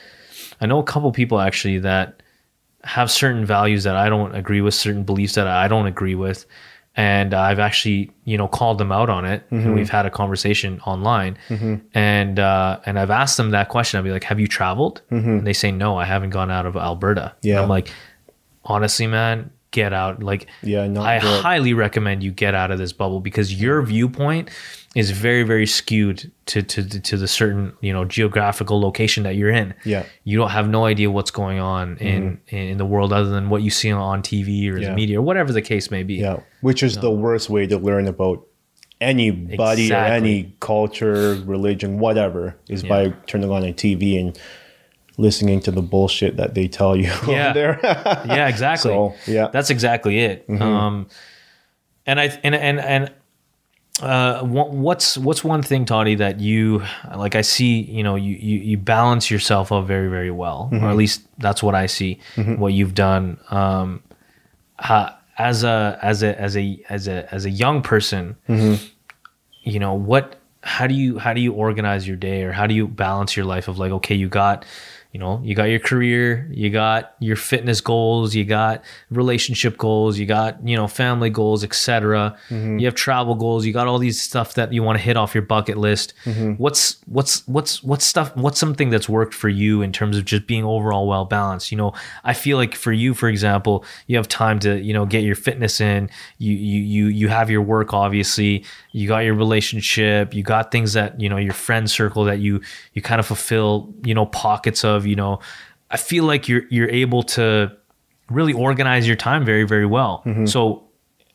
[0.61, 2.21] I know a couple people actually that
[2.83, 6.45] have certain values that I don't agree with, certain beliefs that I don't agree with.
[6.97, 9.55] And I've actually, you know, called them out on it, Mm-hmm.
[9.67, 11.37] and we've had a conversation online.
[11.93, 13.97] And uh, and I've asked them that question.
[13.99, 16.75] I'd be like, "Have you traveled?" And they say, "No, I haven't gone out of
[16.77, 17.47] Alberta." And Mm-hmm.
[17.49, 17.61] Yeah.
[17.63, 17.89] I'm like,
[18.63, 20.23] honestly, man, get out.
[20.23, 21.41] Like, Yeah, I good.
[21.43, 24.49] highly recommend you get out of this bubble because your viewpoint
[24.95, 29.55] is very, very skewed to to to the certain you know geographical location that you're
[29.63, 29.73] in.
[29.83, 30.01] Yeah.
[30.01, 30.09] Mm-hmm.
[30.29, 33.61] you don't have no idea what's going on in in the world other than what
[33.61, 36.15] you see on TV or the media or whatever the case may be.
[36.15, 38.37] yeah which is the worst way to learn about
[39.01, 44.39] anybody or any culture religion whatever is by turning on a tv and
[45.17, 47.53] listening to the bullshit that they tell you Yeah.
[47.53, 48.91] there yeah, exactly.
[48.91, 49.43] So, yeah.
[49.43, 49.51] Mm-hmm.
[49.53, 50.45] that's exactly it.
[50.49, 51.07] Um,
[52.05, 53.11] and I and and and
[54.01, 56.83] uh, what's what's one thing, Taty, that you
[57.15, 57.35] like?
[57.35, 60.83] I see, you know, you you, you balance yourself up very very well, Mm-hmm.
[60.85, 62.19] or at least that's what I see.
[62.35, 64.03] What you've done um,
[64.77, 68.83] ha- as a as a as a as a as a young person, Mm-hmm.
[69.63, 72.73] you know what how do you how do you organize your day or how do
[72.73, 74.65] you balance your life of like okay you got
[75.15, 80.19] you know you got your career you got your fitness goals you got relationship goals
[80.19, 82.79] you got you know family goals etc Mm-hmm.
[82.79, 85.33] you have travel goals you got all these stuff that you want to hit off
[85.33, 86.13] your bucket list.
[86.25, 86.51] Mm-hmm.
[86.63, 90.47] what's what's what's what's stuff what's something that's worked for you in terms of just
[90.47, 91.71] being overall well balanced?
[91.71, 91.93] You know
[92.25, 95.35] i feel like for you for example you have time to you know get your
[95.47, 96.09] fitness in.
[96.39, 98.65] You you you you have your work obviously.
[98.91, 100.33] You got your relationship.
[100.33, 102.61] You got things that you know your friend circle that you
[102.93, 105.39] you kind of fulfill you know pockets of you know
[105.91, 107.71] i feel like you're you're able to
[108.29, 110.23] really organize your time very very well.
[110.25, 110.45] Mm-hmm.
[110.45, 110.83] So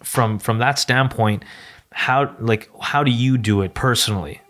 [0.02, 1.44] from from that standpoint
[1.92, 4.40] how like how do you do it personally?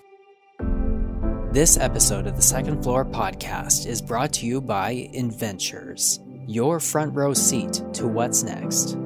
[1.53, 7.15] This episode of the Second Floor podcast is brought to you by Inventures, your front
[7.15, 8.97] row seat to what's next.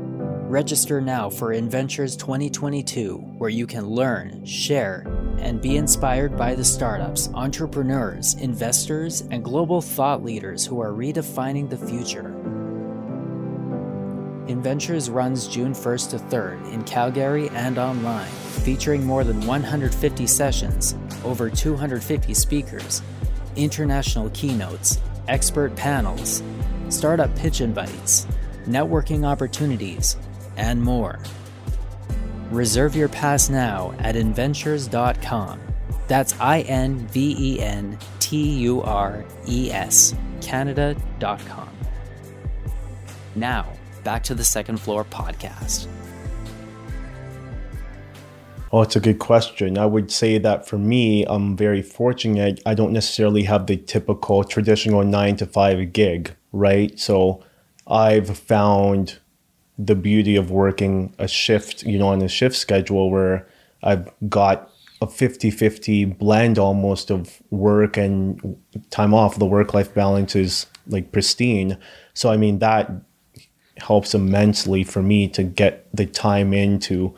[0.54, 5.04] Register now for Inventures 2022, where you can learn, share,
[5.40, 11.68] and be inspired by the startups, entrepreneurs, investors, and global thought leaders who are redefining
[11.68, 12.32] the future.
[14.46, 18.30] InVentures runs June 1st to 3rd in Calgary and online,
[18.62, 23.02] featuring more than 150 sessions, over 250 speakers,
[23.56, 26.44] international keynotes, expert panels,
[26.90, 28.28] startup pitch invites,
[28.68, 30.16] networking opportunities,
[30.56, 31.18] and more.
[32.50, 35.60] Reserve your pass now at inventures.com.
[36.06, 41.70] That's I N V E N T U R E S, Canada.com.
[43.34, 43.66] Now,
[44.04, 45.88] back to the second floor podcast.
[48.70, 49.78] Oh, it's a good question.
[49.78, 52.60] I would say that for me, I'm very fortunate.
[52.66, 56.98] I don't necessarily have the typical traditional nine to five gig, right?
[56.98, 57.42] So
[57.86, 59.20] I've found
[59.78, 63.46] the beauty of working a shift, you know, on a shift schedule where
[63.82, 64.70] I've got
[65.02, 68.56] a 50 50 blend almost of work and
[68.90, 69.38] time off.
[69.38, 71.76] The work life balance is like pristine.
[72.14, 72.90] So, I mean, that
[73.78, 77.12] helps immensely for me to get the time in to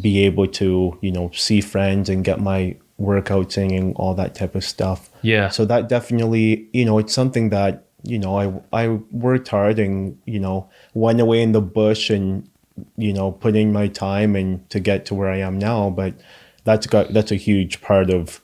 [0.00, 4.34] be able to you know see friends and get my workouts in and all that
[4.34, 5.50] type of stuff Yeah.
[5.50, 10.18] so that definitely you know it's something that you know i i worked hard and
[10.26, 12.48] you know went away in the bush and
[12.96, 15.90] you know put in my time and to get to where i am now.
[15.90, 16.14] But
[16.64, 18.40] that's got that's a huge part of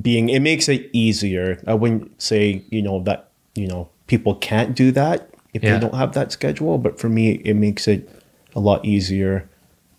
[0.00, 1.62] being it makes it easier.
[1.66, 5.74] I wouldn't say you know that you know people can't do that if Yeah.
[5.74, 6.78] they don't have that schedule.
[6.78, 8.08] But for me it makes it
[8.54, 9.48] a lot easier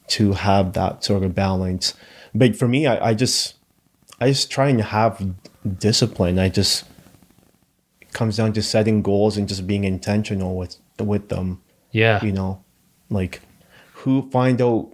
[0.09, 1.93] to have that sort of balance.
[2.35, 3.55] But for me i, I just
[4.21, 5.33] i just try and have
[5.79, 6.37] discipline.
[6.39, 6.85] I just
[8.13, 11.61] comes down to setting goals and just being intentional with with them.
[11.91, 12.23] Yeah.
[12.23, 12.63] you know
[13.09, 13.41] like
[13.93, 14.93] who find out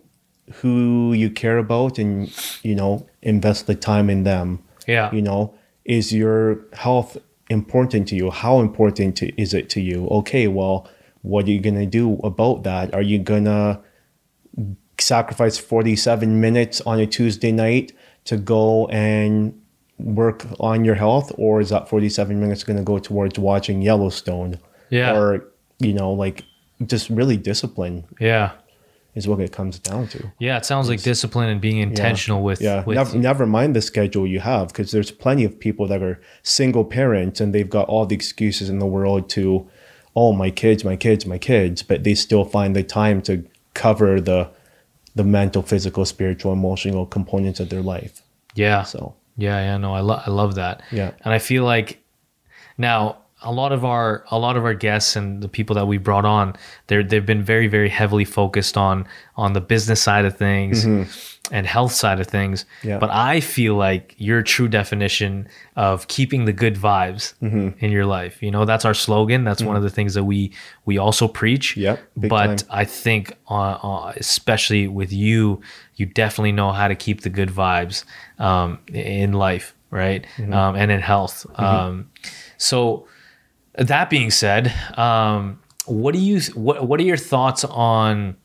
[0.56, 4.64] who you care about and you know invest the time in them.
[4.88, 5.14] Yeah.
[5.14, 5.54] you know
[5.86, 7.18] is your health
[7.50, 8.30] important to you?
[8.30, 10.08] How important to, is it to you?
[10.08, 10.90] Okay well
[11.22, 12.94] what are you gonna do about that?
[12.94, 13.82] Are you gonna
[15.00, 17.94] sacrifice 47 minutes on a tuesday night
[18.26, 19.60] to go and
[20.00, 24.60] work on your health or is that 47 minutes going to go towards watching yellowstone
[24.90, 25.18] Yeah.
[25.18, 25.44] or
[25.80, 26.44] you know like
[26.86, 28.52] just really discipline yeah.
[29.16, 30.58] is what it comes down to Yeah.
[30.58, 34.28] It sounds like discipline and being intentional with, yeah with never, never mind the schedule
[34.28, 38.06] you have because there's plenty of people that are single parents and they've got all
[38.06, 39.68] the excuses in the world to
[40.16, 44.22] oh my kids my kids my kids but they still find the time to cover
[44.22, 44.48] the
[45.16, 48.22] the mental physical spiritual emotional components of their life
[48.54, 48.84] yeah.
[48.84, 50.82] so Yeah, yeah, no, I love I love that.
[50.92, 51.12] Yeah.
[51.24, 52.04] and I feel like
[52.78, 55.98] now a lot of our a lot of our guests and the people that we
[55.98, 56.56] brought on,
[56.88, 60.86] they're they've been very very heavily focused on on the business side of things
[61.50, 62.64] and health side of things.
[62.64, 62.88] Mm-hmm.
[62.90, 63.00] Yeah.
[63.00, 65.48] But I feel like your true definition
[65.78, 67.84] of keeping the good vibes Mm-hmm.
[67.86, 68.42] in your life.
[68.44, 69.44] You know, that's our slogan.
[69.46, 70.52] That's one of the things that we
[70.86, 71.78] we also preach.
[71.78, 72.68] Yep, but time.
[72.70, 75.62] I think, uh, uh, especially with you,
[75.96, 78.04] you definitely know how to keep the good vibes
[78.40, 80.26] um, in life, right?
[80.38, 80.54] Mm-hmm.
[80.54, 81.46] Um, and in health.
[81.56, 82.10] Um,
[82.58, 83.08] so,
[83.78, 88.36] that being said, um, what do you what What are your thoughts on,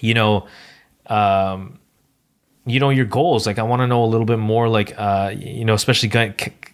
[0.00, 0.46] you know,
[1.06, 1.78] um,
[2.66, 3.46] you know your goals?
[3.46, 4.68] Like, I want to know a little bit more.
[4.68, 6.10] Like, uh, you know, especially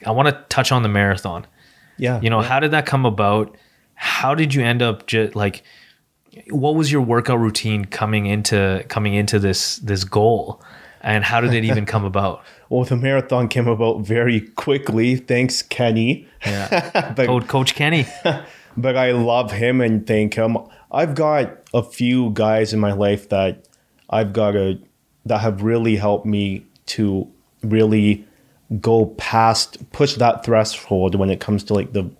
[0.06, 1.46] I want to touch on the marathon
[1.96, 3.56] yeah you know how did that come about
[3.94, 5.62] how did you end up just like
[6.50, 10.62] what was your workout routine coming into coming into this this goal
[11.00, 12.42] and how did it even come about
[12.74, 18.06] well the marathon came about very quickly thanks kenny yeah but coach, coach kenny
[18.76, 20.56] but I love him and thank him.
[20.90, 23.68] I've got a few guys in my life that
[24.10, 24.78] I've got a
[25.26, 27.30] that have really helped me to
[27.62, 28.26] really
[28.80, 32.10] go past push that threshold when it comes to like the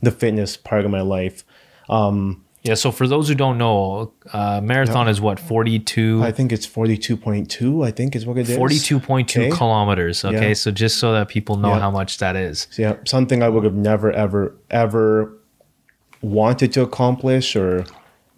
[0.00, 1.44] the fitness part of my life.
[1.88, 6.52] Um, yeah so for those who don't know uh, marathon is what 42 I think
[6.52, 8.56] it's 42.2, I think is what it is.
[8.56, 10.54] 42.2 kilometers okay Yeah.
[10.54, 11.80] so just so that people know Yeah.
[11.80, 15.36] how much that is Yeah, something I would have never, ever, ever
[16.20, 17.84] wanted to accomplish, or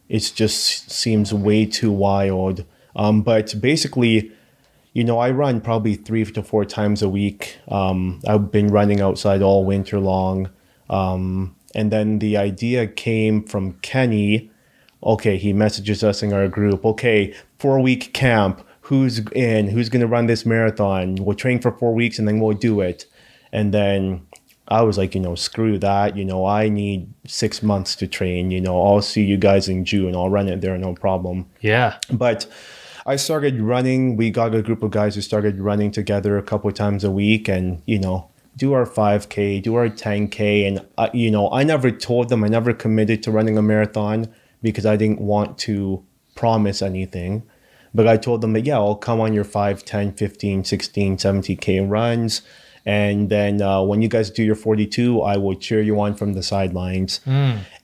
[0.08, 2.64] it just seems way too wild.
[2.96, 4.30] Um, but basically,
[4.92, 7.58] you know, I run probably three to four times a week.
[7.68, 10.48] Um, I've been running outside all winter long.
[10.88, 14.50] Um, and then the idea came from Kenny.
[15.02, 16.84] Okay, he messages us in our group.
[16.84, 18.66] Okay, four week camp.
[18.82, 19.68] Who's in?
[19.68, 21.16] Who's going to run this marathon?
[21.16, 23.06] We'll train for four weeks and then we'll do it.
[23.50, 24.26] And then
[24.68, 26.16] I was like, you know, screw that.
[26.16, 28.50] You know, I need six months to train.
[28.50, 30.14] You know, I'll see you guys in June.
[30.14, 31.46] I'll run it there, no problem.
[31.60, 32.46] yeah But
[33.06, 34.16] I started running.
[34.16, 37.10] We got a group of guys who started running together a couple of times a
[37.10, 41.64] week, and you know, do our 5K, do our 10K, and uh, you know, I
[41.64, 44.32] never told them, I never committed to running a marathon.
[44.62, 46.02] because I didn't want to
[46.34, 47.42] promise anything.
[47.92, 51.88] But I told them that, yeah, I'll come on your 5, 10, 15, 16, 17K
[51.88, 52.42] runs.
[52.86, 56.32] And then uh, when you guys do your 42, I will cheer you on from
[56.32, 57.20] the sidelines.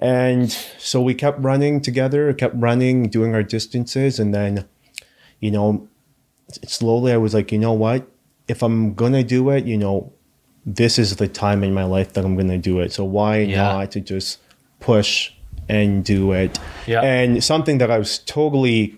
[0.01, 4.19] And so we kept running together, kept running, doing our distances.
[4.19, 4.67] And then,
[5.39, 5.87] you know,
[6.67, 8.09] slowly I was like, you know what?
[8.49, 10.13] If I'm going to do it, you know,
[10.67, 12.93] this is the time in my life that I'm going to do it.
[12.93, 13.57] So why Yeah.
[13.73, 14.39] not to just
[14.81, 15.33] push
[15.69, 16.59] and do it?
[16.87, 17.01] Yeah.
[17.01, 18.95] And something that I was totally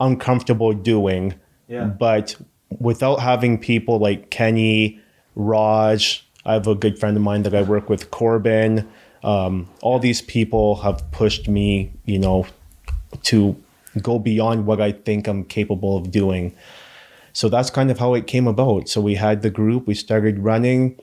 [0.00, 1.34] uncomfortable doing,
[1.68, 1.84] Yeah.
[1.84, 2.36] but
[2.80, 4.98] without having people like Kenny,
[5.36, 8.86] Raj, I have a good friend of mine that I work with, Corbin.
[9.22, 12.46] Um, all these people have pushed me, you know,
[13.24, 13.56] to
[14.02, 16.52] go beyond what I think I'm capable of doing.
[17.34, 18.88] So that's kind of how it came about.
[18.88, 20.98] So we had the group, we started running.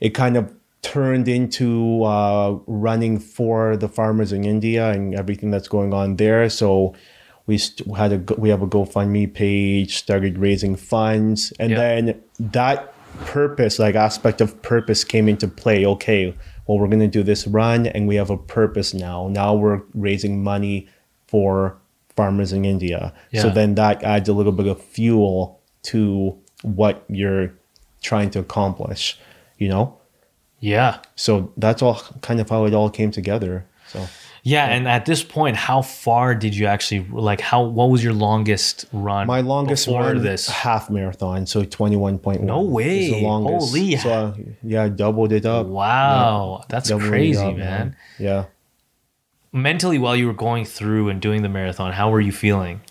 [0.00, 5.68] It kind of turned into uh, running for the farmers in India and everything that's
[5.68, 6.48] going on there.
[6.50, 6.94] So
[7.46, 11.78] we st- had a we have a GoFundMe page, started raising funds, and Yeah.
[11.78, 12.92] then that
[13.24, 15.86] purpose, like aspect of purpose, came into play.
[15.86, 16.34] Okay,
[16.66, 19.28] well we're gonna do this run, and we have a purpose now.
[19.28, 20.88] Now we're raising money
[21.28, 21.76] for
[22.16, 23.12] farmers in India.
[23.34, 25.55] So then that adds a little bit of fuel
[25.92, 27.52] to what you're
[28.02, 29.18] trying to accomplish,
[29.58, 29.98] you know?
[30.60, 31.00] Yeah.
[31.16, 33.66] So that's all kind of how it all came together.
[33.88, 34.06] So
[34.42, 37.40] Yeah, and at this point, how far did you actually like?
[37.40, 39.26] How what was your longest run?
[39.26, 40.46] my longest run this.
[40.48, 42.40] half marathon, so 21.1.
[42.40, 43.10] No is way.
[43.10, 43.70] The longest.
[43.70, 45.66] Holy So uh, yeah, I doubled it up.
[45.66, 47.96] Wow, that's Doubled crazy, up, man.
[48.20, 48.44] Yeah.
[49.52, 52.82] Mentally, while you were going through and doing the marathon, how were you feeling?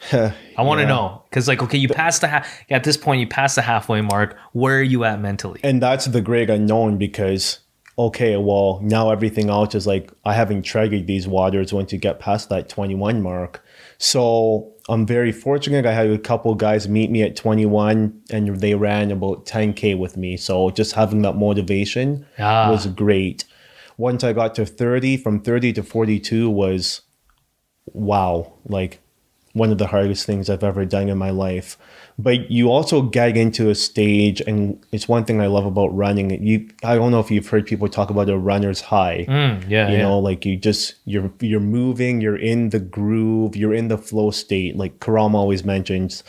[0.12, 0.88] I want to Yeah.
[0.88, 2.44] know because, like, okay, you passed the.
[2.70, 4.36] At this point, you passed the halfway mark.
[4.52, 5.60] Where are you at mentally?
[5.62, 7.60] and that's the great unknown because
[7.98, 12.20] okay well now everything else is like i haven't treaded these waters once you get
[12.20, 13.60] past that 21 mark
[13.98, 18.76] so i'm very fortunate i had a couple guys meet me at 21 and they
[18.76, 22.70] ran about 10k with me so just having that motivation Ah.
[22.70, 23.42] was great
[23.96, 27.00] once i got to 30 from 30 to 42 was
[27.86, 29.00] wow like
[29.52, 31.76] one of the hardest things I've ever done in my life.
[32.18, 36.42] But you also get into a stage, and it's one thing I love about running.
[36.44, 39.24] You, I don't know if you've heard people talk about a runner's high.
[39.28, 40.02] Mm, yeah, You yeah.
[40.02, 44.30] know, like you just you're you're moving, you're in the groove, you're in the flow
[44.32, 44.76] state.
[44.76, 46.24] Like Karam always mentions,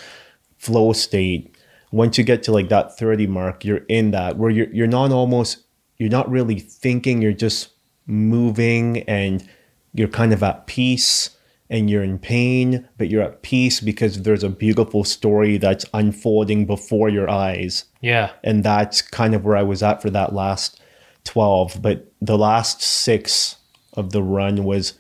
[0.58, 1.56] flow state.
[1.92, 5.12] Once you get to like that 30 mark, you're in that where you're you're not
[5.12, 5.58] almost
[5.98, 7.70] you're not really thinking, you're just
[8.06, 9.48] moving and
[9.94, 11.32] you're kind of at peace
[11.70, 16.66] and you're in pain, but you're at peace because there's a beautiful story that's unfolding
[16.66, 17.86] before your eyes.
[18.02, 20.82] Yeah, and that's kind of where I was at for that last
[21.26, 23.58] 12 but the last 6
[23.94, 24.94] of the run was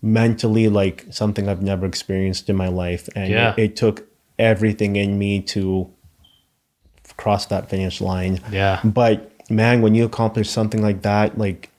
[0.00, 3.08] mentally like something I've never experienced in my life.
[3.16, 3.52] And Yeah.
[3.54, 4.06] it, it took
[4.38, 5.90] everything in me to
[7.16, 8.38] cross that finish line.
[8.50, 11.70] Yeah, but man when you accomplish something like that like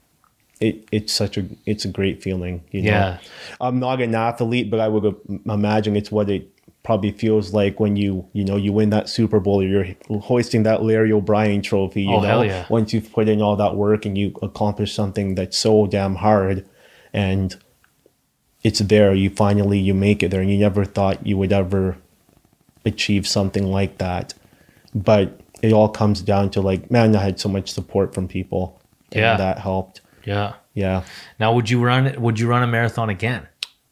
[0.59, 3.17] it it's such a it's a great feeling you know Yeah.
[3.61, 6.49] i'm not an athlete but i would imagine it's what it
[6.83, 9.87] probably feels like when you you know you win that super bowl or you're
[10.21, 12.65] hoisting that larry o'brien trophy you Oh, know hell yeah.
[12.69, 16.67] once you've put in all that work and you accomplish something that's so damn hard
[17.13, 17.55] and
[18.63, 21.97] it's there you finally you make it there and you never thought you would ever
[22.85, 24.33] achieve something like that
[24.95, 28.81] but it all comes down to like man i had so much support from people
[29.11, 29.37] and Yeah.
[29.37, 30.01] that helped
[30.33, 30.53] yeah.
[30.73, 30.99] yeah
[31.39, 32.03] Now, would you run?
[32.25, 33.43] Would you run a marathon again?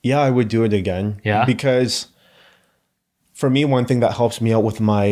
[0.04, 1.44] yeah i would do it again Yeah?
[1.54, 2.08] because
[3.34, 5.06] for me one thing that helps me out with my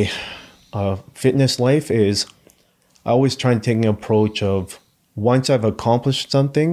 [0.79, 2.25] uh, fitness life is
[3.05, 4.79] i always try and take an approach of
[5.15, 6.71] once i've accomplished something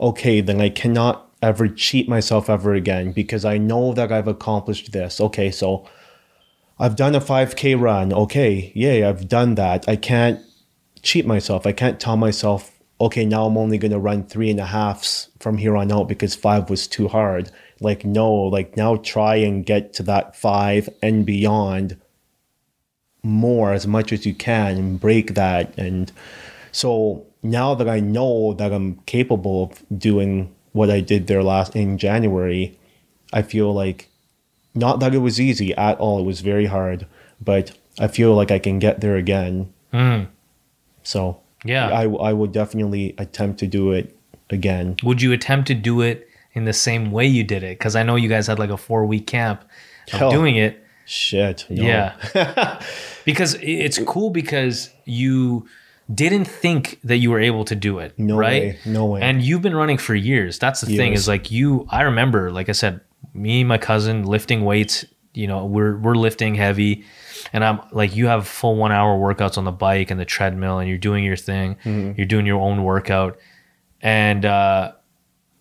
[0.00, 1.14] okay then i cannot
[1.50, 5.84] ever cheat myself ever again because i know that i've accomplished this okay so
[6.78, 8.12] I've done a 5K run.
[8.12, 9.88] Okay, yay, I've done that.
[9.88, 10.40] I can't
[11.02, 11.64] cheat myself.
[11.64, 12.71] I can't tell myself,
[13.02, 16.08] okay, now I'm only going to run three and a halfs from here on out
[16.08, 17.50] because five was too hard.
[17.80, 22.00] Like, no, like now try and get to that five and beyond
[23.24, 25.76] more as much as you can and break that.
[25.76, 26.12] And
[26.70, 31.74] so now that I know that I'm capable of doing what I did there last
[31.74, 32.78] in January,
[33.32, 34.08] I feel like
[34.76, 36.20] not that it was easy at all.
[36.20, 37.06] It was very hard,
[37.40, 39.72] but I feel like I can get there again.
[39.90, 40.24] Hmm.
[41.02, 41.88] So Yeah.
[41.88, 44.16] I I would definitely attempt to do it
[44.50, 44.96] again.
[45.02, 47.78] Would you attempt to do it in the same way you did it?
[47.78, 49.64] Because I know you guys had like a four week camp
[50.12, 50.30] of Hell.
[50.30, 50.84] doing it.
[51.04, 51.66] Shit.
[51.68, 51.84] no.
[51.84, 52.80] Yeah.
[53.24, 55.66] because it's cool because you
[56.12, 58.18] didn't think that you were able to do it.
[58.18, 58.62] No right?
[58.62, 58.78] way.
[58.86, 59.22] No way.
[59.22, 60.58] And you've been running for years.
[60.58, 61.86] That's the thing is like you.
[61.90, 63.00] I remember, like I said,
[63.34, 65.04] me and my cousin lifting weights.
[65.34, 67.04] You know, we're we're lifting heavy,
[67.52, 70.78] and I'm like, you have full one hour workouts on the bike and the treadmill,
[70.78, 71.76] and you're doing your thing.
[71.84, 72.12] Mm-hmm.
[72.16, 73.38] You're doing your own workout,
[74.00, 74.92] and uh,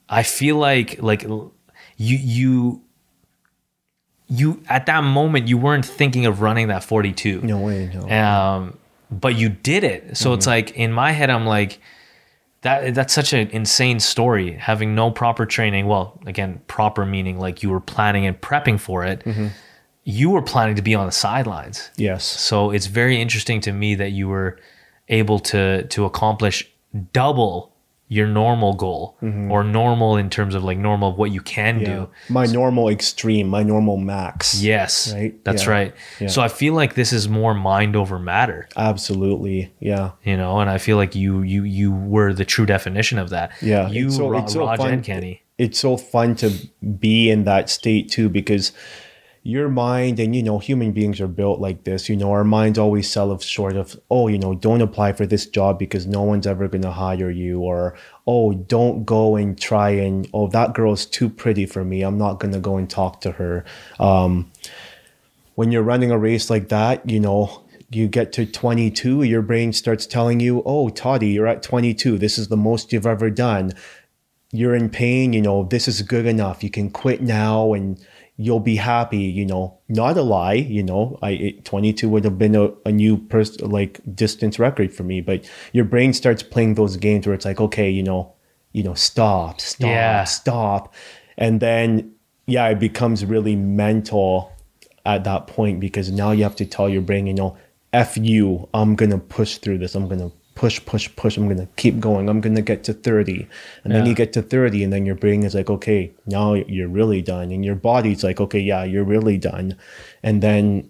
[0.10, 1.52] I feel like like you
[1.98, 2.82] you
[4.28, 7.92] you at that moment you weren't thinking of running that 42 No way.
[7.94, 8.10] No.
[8.10, 8.78] um,
[9.12, 10.16] but you did it.
[10.16, 11.80] So it's like in my head, I'm like,
[12.62, 14.54] that that's such an insane story.
[14.54, 15.88] Having no proper training.
[15.88, 19.24] Well, again, proper meaning like you were planning and prepping for it.
[20.04, 21.92] You were planning to be on the sidelines.
[21.96, 22.24] yes.
[22.26, 24.58] So it's very interesting to me that you were
[25.10, 26.68] able to to accomplish
[27.14, 27.70] double
[28.08, 29.50] your normal goal mm-hmm.
[29.50, 31.86] or normal in terms of like normal of what you can Yeah.
[31.86, 32.10] do.
[32.28, 34.62] My normal extreme, my normal max.
[34.62, 35.42] Yes, Right?
[35.46, 35.70] that's Yeah.
[35.72, 35.94] right.
[36.20, 36.28] Yeah.
[36.28, 38.68] So I feel like this is more mind over matter.
[38.76, 39.72] Absolutely.
[39.80, 40.12] Yeah.
[40.26, 43.52] you know and i feel like you you you were the true definition of that
[43.62, 44.94] Yeah, you it's so- Ra- it's so raj fun.
[44.94, 46.52] and kenny It's so fun to
[47.00, 48.72] be in that state too because
[49.44, 52.78] your mind and you know human beings are built like this you know our minds
[52.78, 56.22] always sell us short of oh you know don't apply for this job because no
[56.22, 57.96] one's ever going to hire you or
[58.28, 62.40] oh don't go and try and oh that girl's too pretty for me i'm not
[62.40, 63.66] going to go and talk to her
[64.00, 64.52] um,
[65.56, 69.74] when you're running a race like that, you know, you get to 22, your brain
[69.74, 72.18] starts telling you, oh, Taty, you're at 22.
[72.18, 73.74] This is the most you've ever done.
[74.52, 76.64] You're in pain, you know, this is good enough.
[76.64, 78.04] You can quit now and
[78.42, 79.78] you'll be happy, you know.
[79.88, 81.18] Not a lie, you know.
[81.22, 85.22] I it, 22 would have been a, a new pers- like distance record for me,
[85.22, 88.34] but your brain starts playing those games where it's like, okay, you know,
[88.74, 90.24] you know, stop, stop, Yeah.
[90.24, 90.94] stop.
[91.38, 92.14] And then
[92.48, 94.52] yeah, it becomes really mental
[95.06, 97.56] at that point because now you have to tell your brain, you know,
[97.94, 99.96] F you, I'm gonna push through this.
[99.96, 101.38] I'm gonna push, push, push.
[101.38, 102.30] I'm gonna keep going.
[102.30, 103.48] I'm gonna get to 30.
[103.84, 106.88] And then you get to 30, and then your brain is like, okay, now you're
[106.88, 107.52] really done.
[107.52, 109.78] And your body's like, okay, yeah, you're really done.
[110.24, 110.90] And then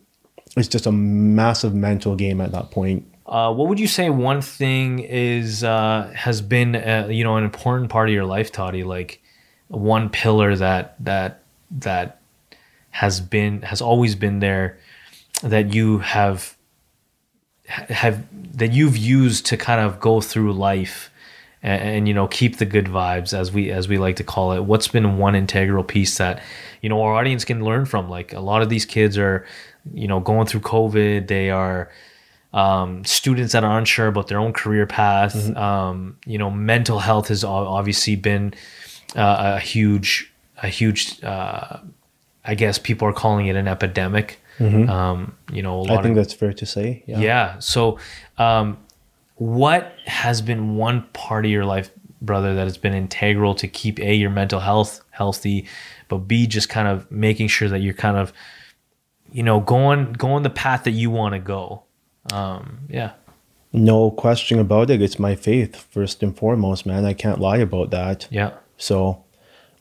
[0.58, 3.06] it's just a massive mental game at that point.
[3.32, 7.44] uh, what would you say one thing is uh, has been uh, you know an
[7.46, 9.22] important part of your life Taty like
[9.70, 12.20] one pillar that that that
[12.90, 14.78] has been has always been there
[15.44, 16.58] that you have
[17.72, 18.26] have
[18.58, 21.10] that you've used to kind of go through life
[21.64, 24.52] and, and you know keep the good vibes as we as we like to call
[24.54, 24.64] it.
[24.64, 26.42] What's been one integral piece that
[26.82, 28.10] you know our audience can learn from?
[28.10, 29.46] Like a lot of these kids are
[29.94, 31.28] you know going through covid.
[31.28, 31.90] They are
[32.54, 35.56] um, students that are unsure about their own career path.
[35.56, 38.54] Um, you know mental health has obviously been
[39.16, 41.78] uh, a huge a huge uh,
[42.46, 46.18] i guess people are calling it an epidemic um, you know a lot I think
[46.18, 47.04] of that's fair to say.
[47.08, 47.20] Yeah.
[47.20, 47.60] yeah.
[47.60, 48.00] So,
[48.38, 48.78] um,
[49.36, 51.92] what has been one part of your life,
[52.22, 55.68] brother, that has been integral to keep a your mental health healthy,
[56.10, 58.34] but b just kind of making sure that you're kind of,
[59.32, 61.84] you know, going going the path that you want to go.
[62.32, 63.14] Um, yeah.
[63.74, 65.02] No question about it.
[65.02, 67.06] It's my faith, first and foremost, man.
[67.06, 68.28] I can't lie about that.
[68.30, 68.52] Yeah.
[68.78, 69.24] So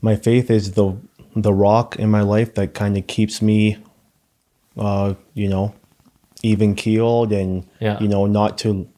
[0.01, 0.97] my faith is the
[1.37, 3.79] the rock in my life that kind of keeps me
[4.77, 5.75] uh you know
[6.43, 7.99] even keeled and Yeah.
[8.01, 8.89] you know not to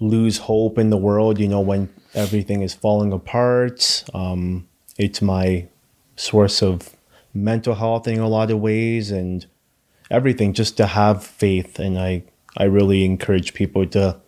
[0.00, 4.04] lose hope in the world you know when everything is falling apart.
[4.14, 5.68] Um it's my
[6.16, 6.96] source of
[7.34, 9.46] mental health in a lot of ways and
[10.10, 11.78] everything just to have faith.
[11.78, 12.22] And i
[12.56, 14.20] i really encourage people to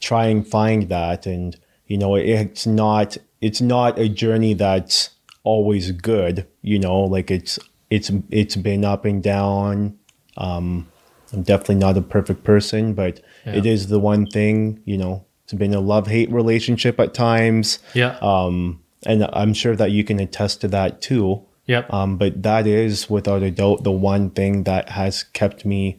[0.00, 1.26] try and find that.
[1.26, 1.56] And
[1.86, 5.10] you know it's not it's not a journey that's
[5.42, 7.58] always good you know like it's
[7.90, 9.98] it's it's been up and down
[10.36, 10.86] um
[11.32, 13.72] i'm definitely not a perfect person but it Yeah.
[13.72, 18.16] is the one thing you know it's been a love hate relationship at times Yeah.
[18.20, 21.92] um and i'm sure that you can attest to that too yep.
[21.92, 25.98] um, but that is without a doubt the one thing that has kept me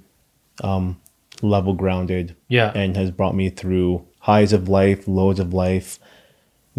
[0.64, 1.00] um,
[1.42, 2.72] level grounded Yeah.
[2.76, 6.00] and has brought me through highs of life, lows of life,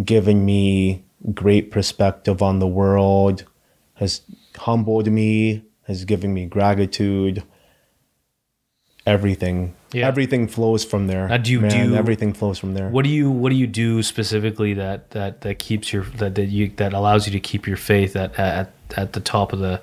[0.02, 1.04] given me
[1.34, 3.44] great perspective on the world,
[3.94, 4.22] has
[4.56, 7.42] humbled me, has given me gratitude.
[9.06, 10.08] Everything, Yeah.
[10.08, 11.28] everything flows from there.
[11.28, 12.88] Now, do you- man, do everything flows from there.
[12.88, 16.46] What do you What do you do specifically that that that keeps your that that
[16.46, 19.80] you that allows you to keep your faith at at at the top of the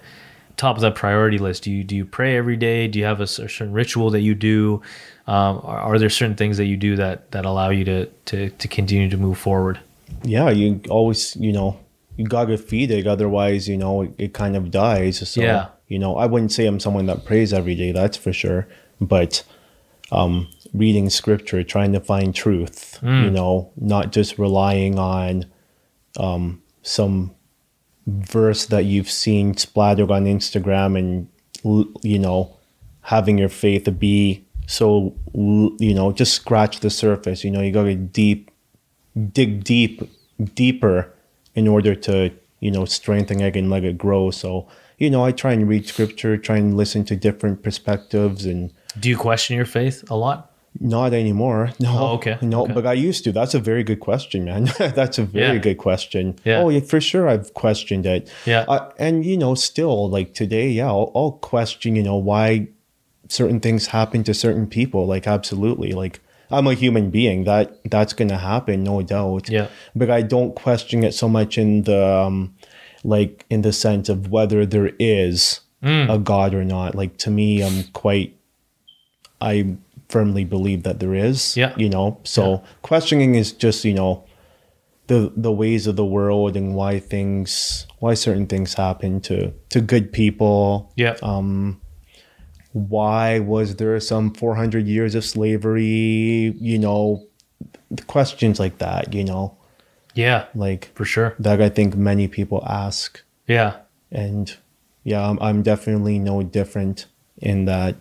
[0.58, 1.64] top of the priority list?
[1.64, 2.90] Do you do you pray every day?
[2.90, 4.82] Do you have a, cer- certain ritual that you do?
[5.26, 8.50] Um, are, are there certain things that you do that that allow you to to
[8.50, 9.80] to continue to move forward?
[10.26, 11.80] yeah, you always, you know,
[12.18, 13.08] you gotta feed it.
[13.08, 15.28] Otherwise, you know, it, it kind of dies.
[15.30, 15.68] So, Yeah.
[15.94, 17.92] You know, I wouldn't say I'm someone that prays every day.
[17.92, 18.68] That's for sure.
[19.00, 19.44] But
[20.12, 22.98] um, reading scripture, trying to find truth.
[23.26, 25.46] You know, not just relying on
[26.18, 27.36] um, some
[28.08, 31.30] verse that you've seen splattered on Instagram and
[32.02, 32.58] you know
[33.02, 37.44] having your faith be so you know just scratch the surface.
[37.44, 38.50] You know, you got to deep
[39.32, 40.10] dig deep
[40.56, 41.14] deeper
[41.54, 42.32] in order to
[42.62, 44.32] you know strengthen it and let it grow.
[44.32, 44.68] So
[44.98, 48.72] you know, I try and read scripture, try and listen to different perspectives and.
[49.00, 50.52] Do you question your faith a lot?
[50.80, 51.72] Not anymore.
[51.80, 51.98] No.
[52.00, 52.38] Oh, okay.
[52.42, 52.74] No, Okay.
[52.74, 53.32] but I used to.
[53.32, 54.64] That's a very good question, man.
[54.80, 55.62] That's a very Yeah.
[55.62, 56.36] good question.
[56.46, 56.60] Yeah.
[56.62, 57.28] Oh, yeah, for sure.
[57.30, 58.30] I've questioned it.
[58.46, 58.66] Yeah.
[58.68, 61.96] Uh, and you know, still like today, yeah, I'll, I'll question.
[61.96, 62.68] You know, why
[63.30, 65.06] certain things happen to certain people.
[65.06, 65.92] Like, absolutely.
[65.94, 66.20] Like,
[66.52, 67.46] I'm a human being.
[67.46, 69.50] That that's gonna happen, no doubt.
[69.50, 69.68] Yeah.
[69.96, 72.54] But I don't question it so much in the um,
[73.04, 76.10] like in the sense of whether there is Mm.
[76.14, 76.96] a God or not.
[76.96, 78.38] Like to me, I'm quite
[79.42, 79.76] I
[80.08, 81.58] firmly believe that there is.
[81.58, 81.74] Yeah.
[81.76, 84.24] You know, so questioning is just, you know,
[85.08, 89.82] the the ways of the world and why things why certain things happen to to
[89.82, 90.90] good people.
[90.96, 91.18] Yeah.
[91.22, 91.82] Um
[92.72, 97.26] why was there some 400 years of slavery, you know,
[98.08, 99.58] questions like that, you know,
[100.16, 100.46] yeah.
[100.56, 101.36] like For sure.
[101.40, 103.78] that I think many people ask Yeah.
[104.12, 104.56] and
[105.04, 107.08] yeah, I'm, I'm definitely no different
[107.38, 107.96] in that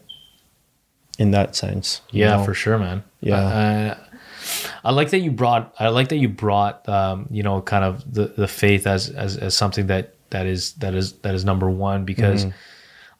[1.18, 2.00] in that sense.
[2.10, 2.44] you Yeah, know?
[2.44, 3.02] for sure, man.
[3.20, 3.36] Yeah.
[3.36, 3.98] Uh,
[4.84, 5.74] I like that you brought.
[5.78, 6.88] I like that you brought.
[6.88, 10.72] Um, you know, kind of the, the faith as, as as something that that is
[10.74, 12.46] that is that is number one because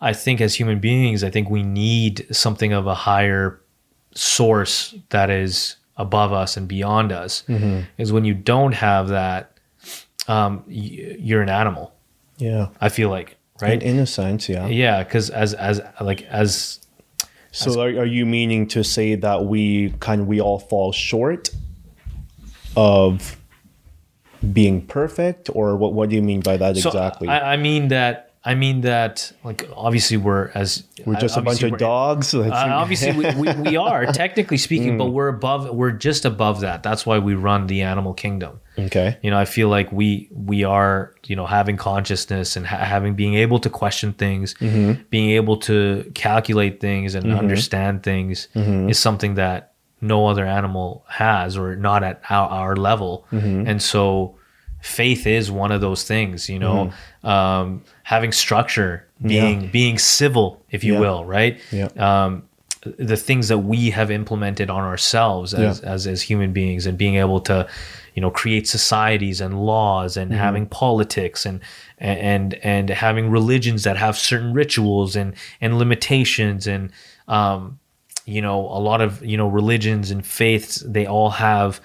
[0.01, 3.61] I think as human beings, I think we need something of a higher
[4.14, 7.44] source that is above us and beyond us.
[7.96, 9.59] Is when you don't have that,
[10.28, 11.94] um, you're an animal.
[12.36, 12.68] Yeah.
[12.80, 13.82] I feel like right.
[13.82, 14.66] in a sense, yeah.
[14.66, 16.80] yeah, because as as like as
[17.53, 21.50] So are, are you meaning to say that we kind of we all fall short
[22.76, 23.36] of
[24.53, 27.28] being perfect or what what do you mean by that So, exactly?
[27.28, 28.32] I, I mean that.
[28.45, 29.32] I mean that.
[29.45, 32.34] Like obviously, we're as We're just a bunch of dogs.
[32.34, 34.99] Uh, obviously, we, we, we are technically speaking, Mm.
[34.99, 35.70] but we're above.
[35.74, 36.82] We're just above that.
[36.82, 38.61] That's why we run the animal kingdom.
[38.78, 39.16] okay.
[39.22, 43.14] You know, I feel like we we are you know having consciousness and ha- having
[43.14, 45.03] being able to question things, Mm-hmm.
[45.11, 48.88] being able to calculate things and understand things Mm-hmm.
[48.88, 53.24] is something that no other animal has or not at our, our level.
[53.30, 53.68] Mm-hmm.
[53.68, 54.34] And so
[54.83, 56.93] faith is one of those things, you know,
[57.24, 61.01] um, having structure, being being civil, if you Yeah.
[61.01, 61.59] will, right?
[61.70, 61.89] Yeah.
[61.97, 62.43] um,
[62.99, 65.89] the things that we have implemented on ourselves as, Yeah.
[65.95, 67.68] as as human beings and being able to
[68.14, 70.41] you know create societies and laws and Mm-hmm.
[70.41, 71.61] having politics and
[71.99, 76.91] and and having religions that have certain rituals and and limitations and
[77.28, 77.78] um
[78.26, 81.80] you know a lot of you know religions and faiths they all have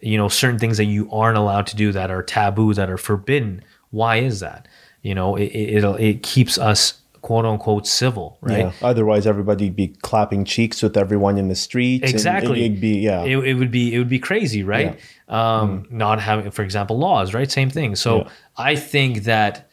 [0.00, 2.98] you know certain things that you aren't allowed to do that are taboo that are
[2.98, 3.62] forbidden.
[3.90, 4.68] Why is that?
[5.02, 8.58] You know it it, it'll- it keeps us quote unquote civil right?
[8.66, 8.72] Yeah.
[8.82, 12.64] Otherwise, everybody'd be clapping cheeks with everyone in the street exactly.
[12.64, 13.24] And, it'd be yeah.
[13.24, 14.98] it, it would be it would be crazy right?
[15.28, 17.50] Um not having for example laws right?
[17.50, 17.96] Same thing.
[17.96, 18.28] So Yeah.
[18.56, 19.68] i think that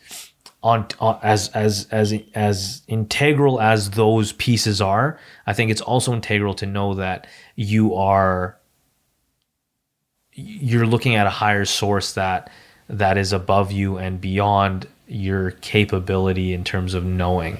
[0.64, 6.14] on, on as as as as integral as those pieces are i think it's also
[6.14, 8.58] integral to know that you are
[10.36, 12.50] you're looking at a higher source that
[12.90, 17.58] that is above you and beyond your capability in terms of knowing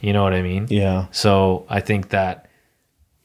[0.00, 1.06] you know what i mean yeah.
[1.10, 2.48] so i think that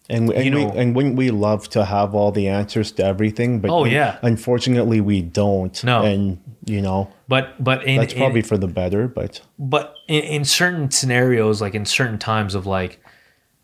[0.09, 3.59] And, and, You we, and wouldn't we love to have all the answers to everything?
[3.59, 4.19] But Oh, yeah.
[4.21, 5.75] unfortunately, we don't.
[5.83, 6.03] No.
[6.03, 9.07] And you know but but in, that's in- probably for the better.
[9.09, 12.99] But but in, in certain scenarios like in certain times of like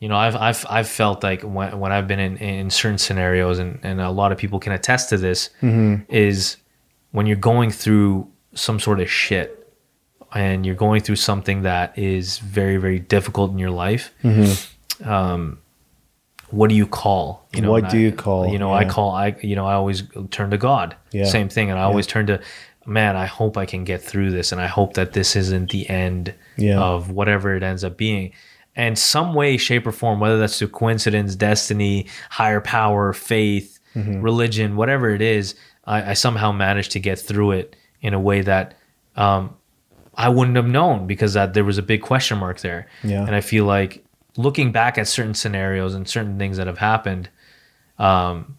[0.04, 3.58] you know i've i've, I've felt like when, when i've been in, in certain scenarios
[3.64, 6.58] and, and a lot of people can attest to this is
[7.16, 8.08] when you're going through
[8.66, 9.49] some sort of shit
[10.43, 12.26] and you're going through something that is
[12.60, 14.04] very very difficult in your life
[15.16, 15.60] um
[16.49, 17.47] what do you call?
[17.56, 18.47] You know What do I- you call?
[18.54, 20.95] you know i call i you know i always turn to god.
[21.12, 21.26] Yeah.
[21.26, 21.70] same thing.
[21.72, 22.39] And i always turn to
[22.86, 25.89] man i hope i can get through this and i hope that this isn't the
[25.89, 26.80] end Yeah.
[26.80, 28.34] of whatever it ends up being
[28.76, 34.21] and some way shape or form whether that's through coincidence destiny higher power faith Mm-hmm.
[34.21, 35.53] religion whatever it is
[35.86, 38.76] I, I somehow managed to get through it in a way that
[39.15, 39.55] um,
[40.15, 42.88] I wouldn't have known because that there was a big question mark there.
[43.03, 43.24] Yeah.
[43.24, 44.03] And I feel like
[44.36, 47.30] looking back at certain scenarios and certain things that have happened,
[47.99, 48.57] um,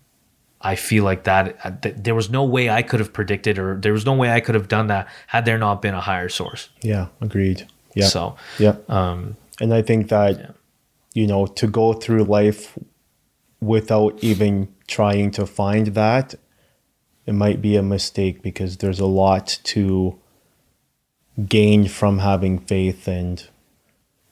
[0.61, 3.77] I feel like that, uh, th- there was no way I could have predicted or
[3.77, 6.29] there was no way I could have done that had there not been a higher
[6.29, 6.69] source.
[6.83, 7.67] yeah, agreed.
[7.95, 8.07] Yeah.
[8.07, 8.77] So, yeah.
[8.89, 10.55] um, And I think that,
[11.15, 12.79] you know, to go through life
[13.61, 16.35] without even trying to find that,
[17.27, 20.19] it might be a mistake because there's a lot to
[21.49, 23.49] gain from having faith and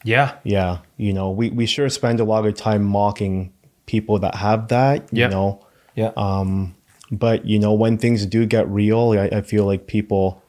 [0.05, 0.35] Yeah.
[0.45, 3.53] yeah, you know, we, we sure spend a lot of time mocking
[3.87, 5.65] people that have that, you know.
[5.95, 6.13] Yeah.
[6.17, 6.75] Um
[7.11, 10.43] but you know, when things do get real, I, I feel like people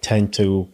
[0.00, 0.68] tend to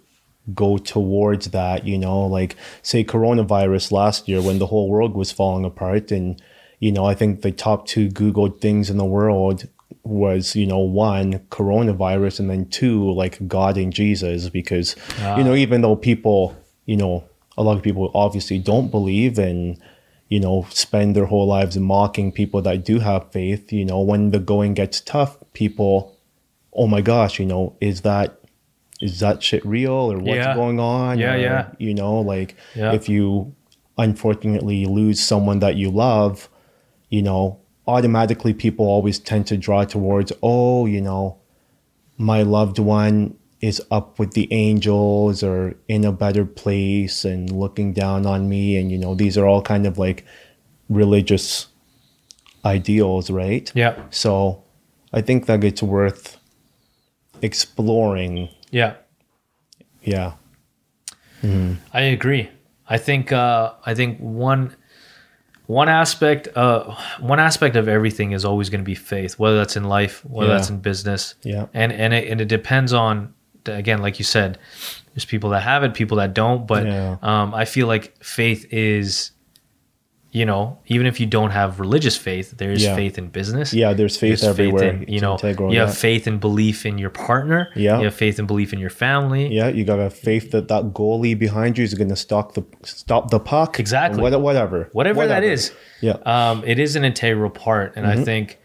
[0.54, 5.32] go towards that, you know, like say coronavirus last year when the whole world was
[5.32, 6.40] falling apart and
[6.80, 9.68] you know, I think the top two Googled things in the world
[10.04, 14.94] was, you know, one, coronavirus and then two, like God and Jesus, because
[15.36, 15.56] you know, ah.
[15.56, 17.24] even though people, you know,
[17.56, 19.80] a lot of people obviously don't believe and
[20.28, 23.72] you know, spend their whole lives mocking people that do have faith.
[23.72, 26.16] You know, when the going gets tough, people,
[26.72, 28.37] oh my gosh, you know, is that
[29.00, 30.54] is that shit real or what's Yeah.
[30.54, 31.18] going on?
[31.18, 31.66] Yeah, Or, yeah.
[31.78, 32.92] You know, like Yeah.
[32.92, 33.54] if you
[33.96, 36.48] unfortunately lose someone that you love,
[37.10, 41.36] you know, automatically people always tend to draw towards, oh, you know,
[42.16, 47.92] my loved one is up with the angels or in a better place and looking
[47.92, 50.24] down on me and you know these are all kind of like
[50.88, 51.66] religious
[52.64, 53.96] ideals right Yeah.
[54.10, 54.62] so
[55.12, 56.36] i think that it's worth
[57.42, 58.94] exploring Yeah.
[60.02, 60.32] yeah
[61.92, 62.48] I agree.
[62.88, 64.74] I think uh, I think one
[65.66, 69.76] one aspect uh, one aspect of everything is always going to be faith, whether that's
[69.76, 70.56] in life, whether Yeah.
[70.56, 71.34] that's in business.
[71.42, 71.66] Yeah.
[71.74, 73.34] And and it, and it depends on
[73.66, 74.58] again, like you said,
[75.14, 76.66] there's people that have it, people that don't.
[76.66, 77.16] But Yeah.
[77.22, 79.30] um, I feel like faith is,
[80.30, 82.94] you know, even if you don't have religious faith, there is Yeah.
[82.94, 83.72] faith in business.
[83.72, 86.98] yeah there's faith There's everywhere in, you know, integral, you have faith and belief in
[86.98, 87.70] your partner.
[87.74, 87.98] Yeah.
[87.98, 89.48] You have faith and belief in your family.
[89.58, 92.64] yeah you got a faith that that goalie behind you is going to stop the
[92.84, 94.20] stop the puck Exactly.
[94.22, 95.72] What- whatever whatever, that is
[96.02, 98.20] yeah um, it is an integral part and Mm-hmm.
[98.20, 98.58] i think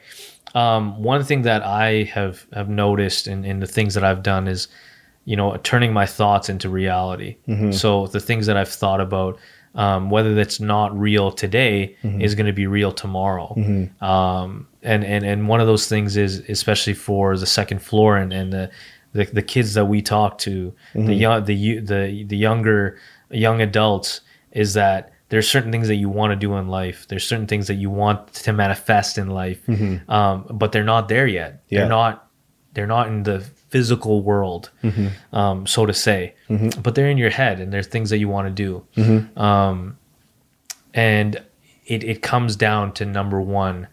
[0.55, 4.47] um, one thing that i have have noticed in, in the things that i've done
[4.47, 4.67] is
[5.25, 7.71] you know turning my thoughts into reality Mm-hmm.
[7.71, 9.39] so the things that i've thought about
[9.75, 12.21] um, whether that's not real today Mm-hmm.
[12.21, 13.53] is going to be real tomorrow
[14.01, 18.31] um, and, and and one of those things is especially for the second floor and,
[18.33, 18.69] and the,
[19.13, 21.05] the the kids that we talk to Mm-hmm.
[21.07, 22.97] the young the the the younger
[23.31, 24.21] young adults
[24.51, 27.65] is that there's certain things that you want to do in life there's certain things
[27.67, 29.61] that you want to manifest in life
[30.09, 31.73] um, but they're not there yet Mm-hmm.
[31.75, 31.79] Yeah.
[31.79, 32.29] they're not
[32.73, 33.43] they're not in the
[33.73, 35.07] physical world Mm-hmm.
[35.41, 36.21] um, so to say.
[36.83, 38.69] But they're in your head and there's things that you want to do.
[38.95, 39.39] Mm-hmm.
[39.49, 39.97] um,
[40.93, 41.35] and
[41.85, 43.87] it, it comes down to number one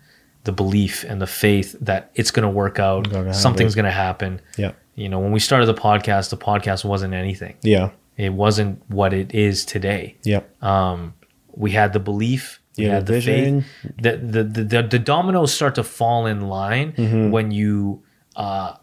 [0.45, 3.91] the belief and the faith that it's going to work out Gonna something's going to
[4.09, 4.41] happen.
[4.57, 4.72] Yeah.
[4.95, 7.55] You know when we started the podcast the podcast wasn't anything.
[7.62, 7.91] Yeah.
[8.16, 10.16] It wasn't what it is today.
[10.24, 10.43] Yeah.
[10.61, 11.14] Um,
[11.55, 13.62] we had the belief we Yeah, had the the vision.
[13.62, 13.93] faith.
[14.05, 17.31] the, the, the, the, the dominoes start to fall in line Mm-hmm.
[17.35, 18.03] when you
[18.37, 18.74] uh,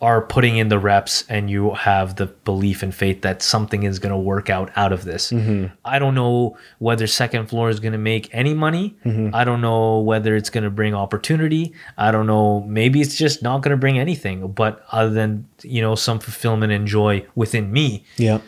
[0.00, 3.98] are putting in the reps and you have the belief and faith that something is
[3.98, 5.32] going to work out out of this.
[5.32, 5.74] Mm-hmm.
[5.84, 8.96] i don't know whether second floor is going to make any money.
[9.04, 9.34] Mm-hmm.
[9.34, 11.72] i don't know whether it's going to bring opportunity.
[11.96, 15.82] I don't know maybe it's just not going to bring anything but other than you
[15.82, 18.04] know some fulfillment and joy within me.
[18.16, 18.40] Yeah.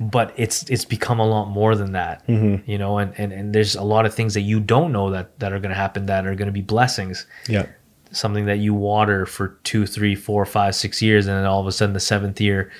[0.00, 2.24] But it's it's become a lot more than that
[2.66, 5.38] you know and, and and there's a lot of things that you don't know that
[5.38, 7.26] that are going to happen that are going to be blessings.
[7.48, 7.66] Yeah
[8.12, 11.66] something that you water for two three four five six years and then all of
[11.66, 12.70] a sudden the seventh year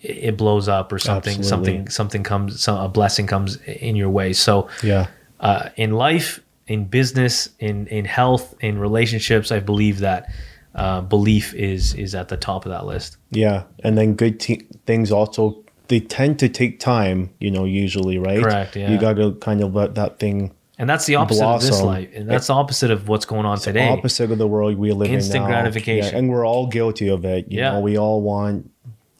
[0.00, 1.74] it blows up or something Absolutely.
[1.74, 5.06] something something comes some, a blessing comes in your way so yeah
[5.40, 10.28] uh, in life in business in in health in relationships i believe that
[10.74, 14.66] uh, belief is is at the top of that list Yeah, and then good te-
[14.86, 18.42] things also they tend to take time, you know, usually, right?
[18.42, 18.90] Correct, yeah.
[18.90, 22.08] You got to kind of let that thing and that's the opposite of this life
[22.14, 25.10] and that's the opposite of what's going on today opposite of the world we live
[25.10, 25.48] Instant in now.
[25.48, 26.12] gratification.
[26.12, 27.50] Yeah, and we're all guilty of it.
[27.50, 27.72] You Yeah.
[27.72, 28.70] know, we all want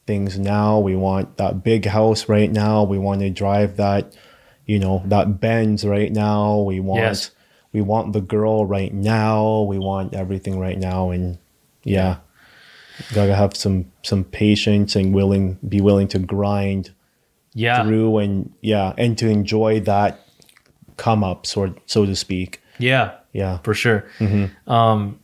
[0.06, 0.78] things now.
[0.80, 2.82] We want that big house right now.
[2.84, 4.16] We want to drive that,
[4.66, 6.58] you know, that Benz right now.
[6.60, 7.30] We want Yes.
[7.72, 9.62] we want the girl right now.
[9.62, 11.38] We want everything right now and
[11.84, 12.16] yeah.
[13.14, 16.90] Gotta have some some patience and willing be willing to grind
[17.54, 20.20] yeah through and yeah, and to enjoy that
[21.06, 22.60] come up, so so to speak.
[22.78, 23.58] yeah Yeah.
[23.64, 24.00] for sure.
[24.18, 24.70] Mm-hmm.
[24.70, 25.18] Um,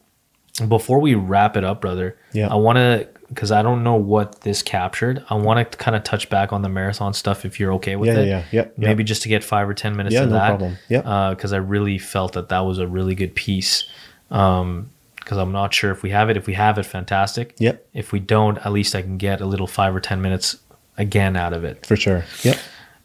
[0.68, 2.48] before we wrap it up, brother, Yeah.
[2.48, 5.22] I want to because I don't know what this captured.
[5.28, 8.08] I want to kind of touch back on the marathon stuff if you're okay with
[8.08, 8.26] Yeah, it.
[8.26, 8.88] yeah, yeah, yeah.
[8.88, 10.48] Maybe just to get five or ten minutes Yeah, of no that.
[10.48, 10.78] problem.
[10.88, 11.30] Yeah.
[11.34, 13.84] Because I really felt that that was a really good piece.
[14.30, 16.38] Um, because I'm not sure if we have it.
[16.38, 17.54] If we have it, fantastic.
[17.58, 17.86] Yep.
[17.92, 20.56] If we don't, at least I can get a little five or ten minutes
[20.96, 21.84] again out of it.
[21.84, 22.24] For sure.
[22.42, 22.56] Yep.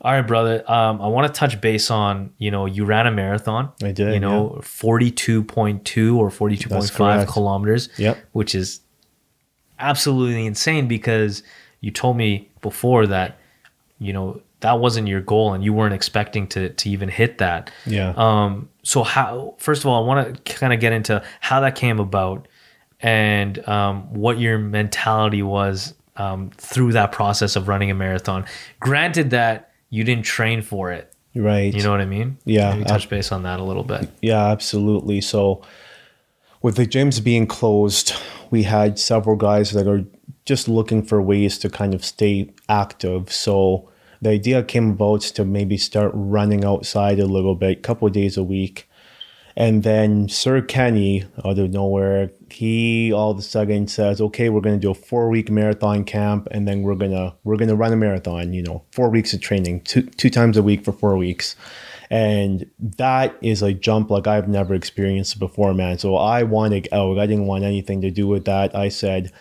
[0.03, 0.69] All right, brother.
[0.69, 3.71] Um, I want to touch base on you know you ran a marathon.
[3.81, 7.89] I did, You know, forty two point two or forty two point five kilometers.
[7.97, 8.17] Yep.
[8.33, 8.81] Which is
[9.79, 11.43] absolutely insane because
[11.79, 13.39] you told me before that
[13.99, 17.71] you know that wasn't your goal and you weren't expecting to to even hit that.
[17.85, 18.13] Yeah.
[18.17, 18.69] Um.
[18.83, 19.55] So how?
[19.57, 22.47] First of all, I want to kind of get into how that came about
[22.99, 28.45] and um, what your mentality was um, through that process of running a marathon.
[28.79, 31.71] Granted that you didn't train for it, right.
[31.71, 32.39] you know what I mean?
[32.45, 34.09] Yeah, Maybe touch base on that a little bit.
[34.23, 35.21] Yeah, absolutely.
[35.21, 35.61] So,
[36.63, 38.13] with the gyms being closed,
[38.49, 40.03] we had several guys that are
[40.45, 43.31] just looking for ways to kind of stay active.
[43.31, 43.87] So,
[44.19, 48.15] the idea came about to maybe start running outside a little bit, a couple of
[48.15, 48.89] days a week.
[49.55, 54.61] And then Sir Kenny, out of nowhere, he all of a sudden says, "Okay, we're
[54.61, 57.95] going to do a four-week marathon camp, and then we're gonna we're gonna run a
[57.95, 58.53] marathon.
[58.53, 61.55] You know, four weeks of training, two two times a week for four weeks."
[62.09, 65.97] And that is a jump like I've never experienced before, man.
[65.97, 67.17] So I wanted out.
[67.17, 68.75] I didn't want anything to do with that.
[68.75, 69.31] I said,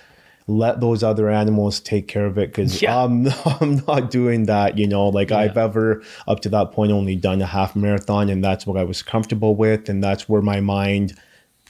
[0.47, 3.05] let those other animals take care of it because Yeah.
[3.05, 3.27] I'm,
[3.61, 5.09] I'm not doing that, you know.
[5.09, 8.77] Like I've ever, up to that point, only done a half marathon, and that's what
[8.77, 9.89] I was comfortable with.
[9.89, 11.19] And that's where my mind,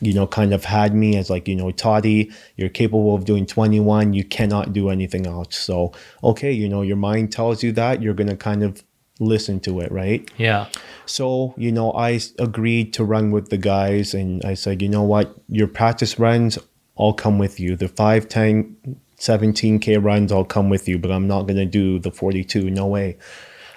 [0.00, 3.46] you know, kind of had me as like, you know, Taty, you're capable of doing
[3.46, 5.56] 21, you cannot do anything else.
[5.56, 5.92] So,
[6.24, 8.82] okay, you know, your mind tells you that, you're to kind of
[9.20, 10.28] listen to it, right?
[10.36, 10.66] Yeah.
[11.06, 15.02] So, you know, I agreed to run with the guys and I said, you know
[15.02, 16.58] what, your practice runs,
[17.02, 17.76] I'll come with you.
[17.76, 18.76] The 5, 10,
[19.18, 22.70] 17K runs, I'll come with you, but I'm not going to do the 42.
[22.70, 23.18] No way.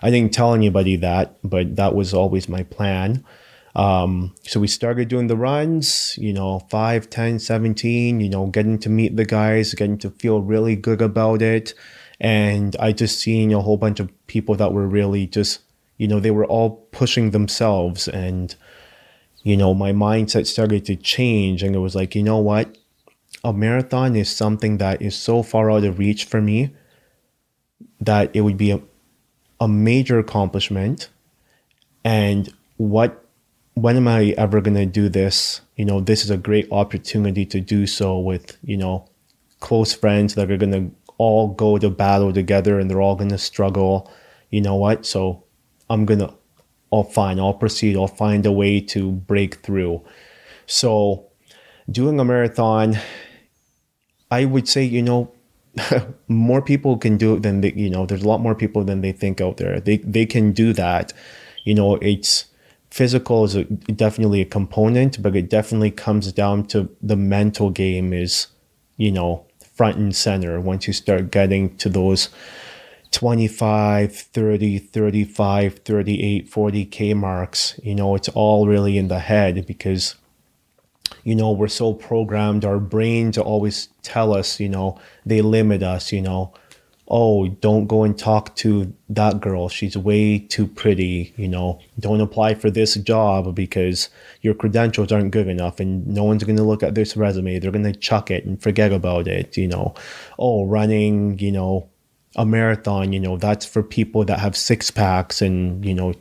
[0.02, 3.26] I didn't tell anybody that, but that was always my plan.
[3.76, 8.80] Um, so we started doing the runs, you know, 5, 10, 17, you know, getting
[8.80, 11.74] to meet the guys, getting to feel really good about it.
[12.20, 15.60] And I just seen a whole bunch of people that were really just,
[15.98, 18.08] you know, they were all pushing themselves.
[18.08, 18.56] And,
[19.44, 21.62] you know, my mindset started to change.
[21.62, 22.78] And it was like, you know what?
[23.46, 26.76] A marathon is something that is so far out of reach for me
[28.02, 28.82] that it would be a,
[29.60, 31.10] a major accomplishment.
[32.04, 33.26] And what
[33.76, 35.62] when am I ever going to do this?
[35.76, 39.08] You know, this is a great opportunity to do so with, you know,
[39.60, 43.30] close friends that are going to all go to battle together and they're all going
[43.30, 44.12] to struggle.
[44.50, 45.06] You know what?
[45.06, 45.44] So
[45.90, 46.34] I'm going to,
[46.92, 47.98] I'll fine, I'll proceed.
[47.98, 50.02] I'll find a way to break through.
[50.66, 51.28] So
[51.92, 52.98] doing a marathon,
[54.32, 55.32] I would say, you know,
[56.28, 59.02] more people can do it than they, you know, there's a lot more people than
[59.02, 59.80] they think out there.
[59.80, 61.14] They, they can do that.
[61.64, 62.46] You know, it's,
[62.96, 68.14] physical is a, definitely a component, but it definitely comes down to the mental game
[68.14, 68.48] is,
[68.96, 69.46] you know,
[69.76, 72.30] front and center once you start getting to those
[73.12, 77.78] 25, 30, 35, 38, 40K marks.
[77.84, 80.16] You know, it's all really in the head because,
[81.24, 85.84] you know, we're so programmed, our brain to always tell us, you know, they limit
[85.84, 86.54] us, you know,
[87.08, 89.70] oh, don't go and talk to that girl.
[89.70, 91.34] She's way too pretty.
[91.38, 94.10] You know, don't apply for this job because
[94.42, 97.60] your credentials aren't good enough and no one's going to look at this resume.
[97.60, 99.56] They're going to chuck it and forget about it.
[99.58, 99.94] You know,
[100.40, 101.90] oh, running, you know,
[102.36, 106.14] a marathon, you know, that's for people that have six packs and, you know,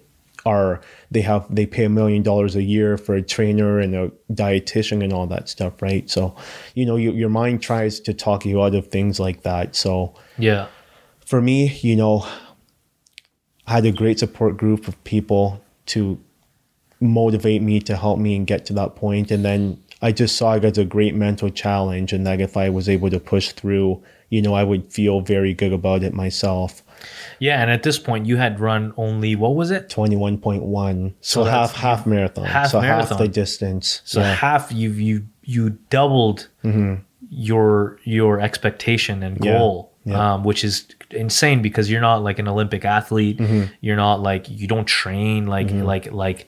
[0.47, 0.81] are
[1.11, 5.03] they have they pay a million dollars a year for a trainer and a dietitian
[5.03, 6.35] and all that stuff right so
[6.75, 10.15] you know you, your mind tries to talk you out of things like that so
[10.39, 10.67] Yeah.
[11.25, 12.27] for me, you know,
[13.67, 16.21] I had a great support group of people to
[17.01, 19.31] motivate me to help me and get to that point.
[19.31, 22.69] And then I just saw it as a great mental challenge, and that if I
[22.69, 26.83] was able to push through, you know, I would feel very good about it myself.
[27.39, 27.61] Yeah.
[27.63, 29.89] And at this point, you had run only, what was it?
[29.91, 33.19] Twenty one point one, so, So half half marathon, half so half marathon.
[33.19, 34.01] the distance.
[34.05, 34.35] So yeah.
[34.35, 36.49] half you you you doubled
[37.31, 39.45] your your expectation and Mm-hmm.
[39.45, 39.59] Yeah.
[39.59, 40.35] goal, Yeah.
[40.35, 43.39] Um, which is insane because you're not like an Olympic athlete.
[43.39, 43.73] Mm-hmm.
[43.81, 46.47] You're not like you don't train like like like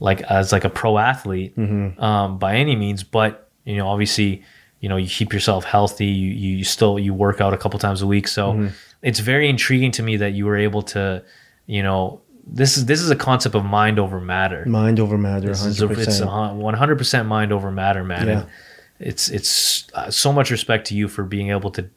[0.00, 2.02] like as like a pro athlete Mm-hmm.
[2.02, 3.02] um, by any means.
[3.04, 4.42] But you know, obviously,
[4.80, 6.06] you know, you keep yourself healthy.
[6.06, 8.28] You you still you work out a couple times a week.
[8.28, 8.68] So Mm-hmm.
[9.02, 11.22] It's very intriguing to me that you were able to,
[11.66, 12.20] you know.
[12.44, 14.64] This is this is a concept of mind over matter.
[14.66, 16.54] mind over matter, This is a- hundred it's percent.
[16.56, 18.26] one hundred percent mind over matter, man.
[18.26, 18.32] Yeah.
[18.40, 18.46] And
[18.98, 21.88] it's it's uh, so much respect to you for being able to.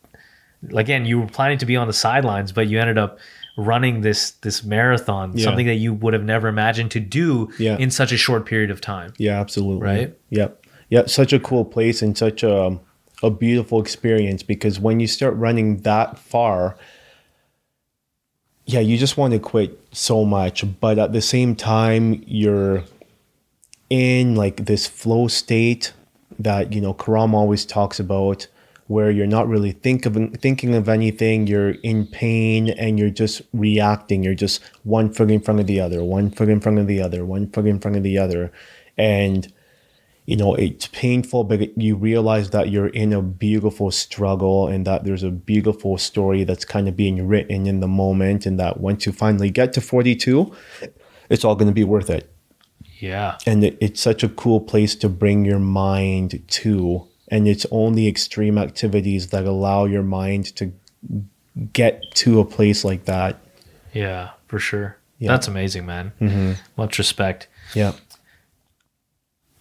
[0.75, 3.17] Again, you were planning to be on the sidelines, but you ended up
[3.57, 5.45] running this this marathon, Yeah.
[5.45, 7.77] something that you would have never imagined to do Yeah.
[7.77, 9.13] in such a short period of time.
[9.17, 9.81] Yeah, absolutely.
[9.87, 10.13] Right?
[10.29, 10.63] Yep.
[10.89, 11.09] Yep.
[11.09, 12.77] Such a cool place and such a
[13.23, 16.77] a beautiful experience because when you start running that far,
[18.65, 22.83] yeah, you just want to quit so much, but at the same time, you're
[23.89, 25.93] in like this flow state
[26.39, 28.47] that you know Karam always talks about,
[28.87, 31.47] where you're not really think of thinking of anything.
[31.47, 34.23] You're in pain and you're just reacting.
[34.23, 37.01] You're just one foot in front of the other, one foot in front of the
[37.01, 38.51] other, one foot in front of the other,
[38.97, 39.51] and
[40.25, 45.03] you know it's painful but you realize that you're in a beautiful struggle and that
[45.03, 49.05] there's a beautiful story that's kind of being written in the moment and that once
[49.05, 50.51] you finally get to 42
[51.29, 52.31] it's all going to be worth it
[52.99, 53.37] Yeah.
[53.45, 58.07] and it, it's such a cool place to bring your mind to and it's only
[58.07, 60.71] extreme activities that allow your mind to
[61.73, 63.37] get to a place like that
[63.93, 64.97] Yeah, for sure.
[65.19, 65.29] Yeah.
[65.31, 66.11] That's amazing, man.
[66.19, 66.51] Mm-hmm.
[66.77, 67.47] Much respect.
[67.73, 67.93] yeah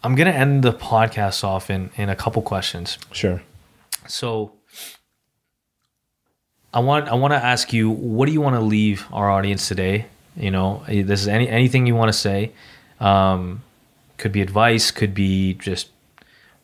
[0.05, 2.98] I'm gonna end the podcast off in in a couple questions.
[3.11, 3.42] sure
[4.07, 4.52] So
[6.74, 9.66] I want I want to ask you, what do you want to leave our audience
[9.68, 10.07] today?
[10.36, 12.52] You know, eh, this is any anything you want to say.
[13.00, 13.62] Um,
[14.18, 15.88] could be advice, could be just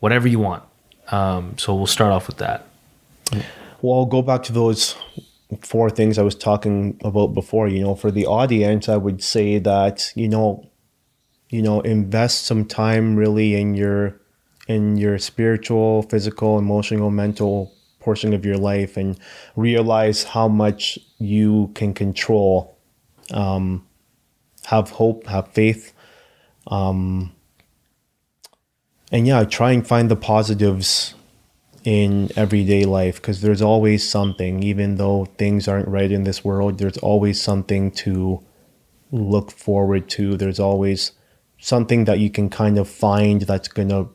[0.01, 0.63] whatever you want.
[1.11, 2.67] Um, so we'll start off with that.
[3.81, 4.95] Well, I'll go back to those
[5.61, 7.67] four things I was talking about before.
[7.67, 10.69] You know, for the audience, I would say that you know,
[11.51, 14.19] you know, invest some time really in your
[14.67, 19.19] in your spiritual, physical, emotional, mental portion of your life, and
[19.55, 22.77] realize how much you can control.
[23.31, 23.85] Um,
[24.65, 25.93] have hope, have faith,
[26.67, 27.33] um,
[29.11, 31.15] and yeah, try and find the positives
[31.83, 36.77] in everyday life because there's always something even though things aren't right in this world
[36.77, 38.39] there's always something to
[39.11, 41.13] look forward to there's always
[41.61, 44.09] something that you can kind of find that's going to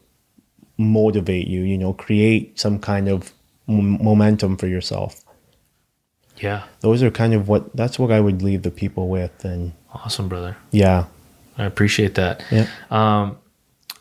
[0.78, 3.32] motivate you you know create some kind of
[3.68, 5.22] m- momentum for yourself
[6.36, 9.72] Yeah, those are kind of what that's what i would leave the people with and
[9.94, 10.56] awesome, brother.
[10.70, 11.06] yeah
[11.58, 12.42] I appreciate that.
[12.50, 13.38] yeah Um,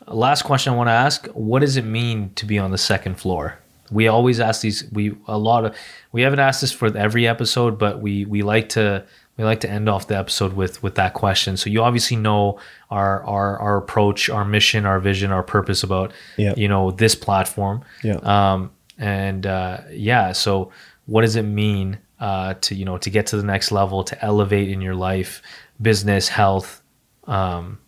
[0.08, 3.16] last question I want to ask: What does it mean to be on the second
[3.16, 3.58] floor?
[3.90, 4.84] We always ask these.
[4.92, 5.74] We a lot of.
[6.12, 9.06] We haven't asked this for every episode, but we we like to
[9.38, 11.58] we like to end off the episode with with that question.
[11.58, 12.60] So you obviously know
[12.90, 16.54] our our our approach, our mission, our vision, our purpose about Yeah.
[16.56, 17.84] you know this platform.
[18.04, 18.16] Yeah.
[18.24, 20.72] Um, and uh, yeah, so
[21.06, 24.26] what does it mean uh, to you know to get to the next level, to
[24.26, 25.42] elevate in your life,
[25.82, 26.82] business, health?
[27.28, 27.80] Um,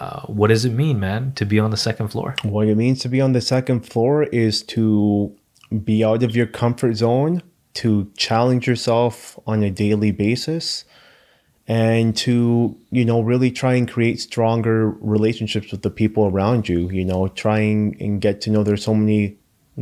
[0.00, 2.34] uh, what does it mean, man, to be on the second floor?
[2.42, 5.32] What it means to be on the second floor is to
[5.84, 7.42] be out of your comfort zone,
[7.74, 10.84] to challenge yourself on a daily basis,
[11.66, 16.90] and to, you know, really try and create stronger relationships with the people around you.
[16.90, 19.38] You know, trying and get to know there's so many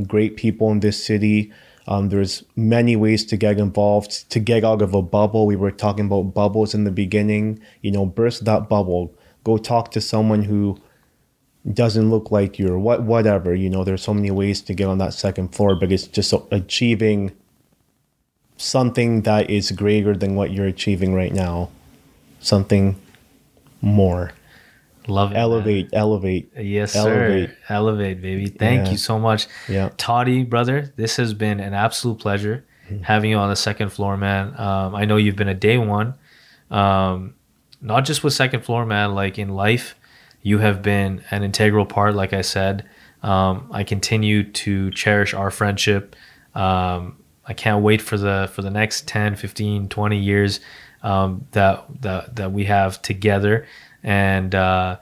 [0.06, 1.52] great people in this city.
[1.88, 5.46] Um, there's many ways to get involved, to get out of a bubble.
[5.46, 7.60] We were talking about bubbles in the beginning.
[7.80, 9.14] You know, burst that bubble.
[9.42, 10.78] Go talk to someone who
[11.72, 14.86] doesn't look like you or what whatever you know there's so many ways to get
[14.86, 17.30] on that second floor but it's just achieving
[18.60, 21.70] something that is greater than what you're achieving right now
[22.40, 22.96] something
[23.80, 24.32] more
[25.08, 25.34] Love it.
[25.34, 25.42] man.
[25.42, 27.50] elevate elevate Yes, elevate.
[27.50, 27.56] sir.
[27.70, 28.46] Elevate, baby.
[28.46, 28.90] Thank Yeah.
[28.92, 29.46] you so much.
[29.68, 29.88] Yeah.
[29.96, 33.02] Taty, brother, this has been an absolute pleasure Mm-hmm.
[33.04, 34.52] having you on the second floor, man.
[34.58, 36.14] Um, I know you've been a day one,
[36.72, 37.34] um,
[37.80, 39.94] not just with second floor, man, like in life,
[40.42, 42.84] you have been an integral part, like I said.
[43.22, 46.16] Um, I continue to cherish our friendship.
[46.54, 47.16] Um,
[47.50, 50.60] I can't wait for the for the next 10, 15, 20 years
[51.02, 53.66] um, that, that that we have together.
[54.04, 54.98] And uh,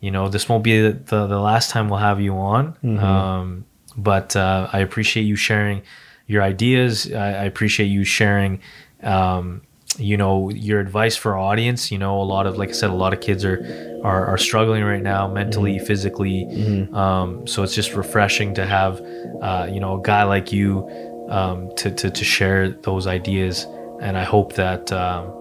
[0.00, 2.74] you know, this won't be the, the, the last time we'll have you on.
[2.98, 5.82] Um, but uh, I appreciate you sharing
[6.26, 7.12] your ideas.
[7.12, 8.60] I, I appreciate you sharing,
[9.02, 9.60] um,
[9.98, 11.92] you know, your advice for our audience.
[11.92, 13.58] You know, a lot of, like I said, a lot of kids are
[14.04, 16.46] are, are struggling right now, mentally, physically.
[16.94, 19.02] Um, so it's just refreshing to have,
[19.42, 20.88] uh, you know, a guy like you
[21.30, 23.66] um, to, to to share those ideas.
[24.00, 24.92] And I hope that.
[24.92, 25.36] Um,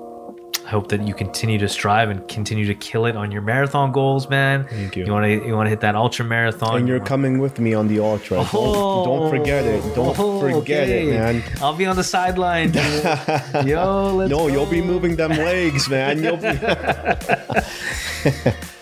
[0.66, 3.92] I hope that you continue to strive and continue to kill it on your marathon
[3.92, 4.68] goals, man.
[4.70, 5.04] Thank you.
[5.06, 6.78] You want to you want to hit that ultra marathon.
[6.78, 10.16] and You you're wanna- coming with me on the ultra don't, don't forget it don't
[10.20, 11.08] Oh, forget okay.
[11.08, 12.72] it man I'll be on the sideline.
[13.66, 16.50] Yo, let's no you'll be moving them legs man you'll be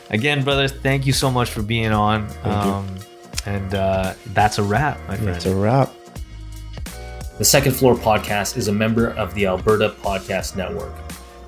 [0.10, 2.28] Again, brother, thank you so much for being on.
[2.44, 2.88] Um,
[3.46, 5.36] and uh, that's a wrap, my friend.
[5.36, 5.92] it's a wrap
[7.38, 10.92] The Second Floor Podcast is a member of the Alberta Podcast Network,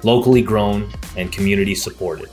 [0.03, 0.87] locally grown
[1.17, 2.29] and community supported.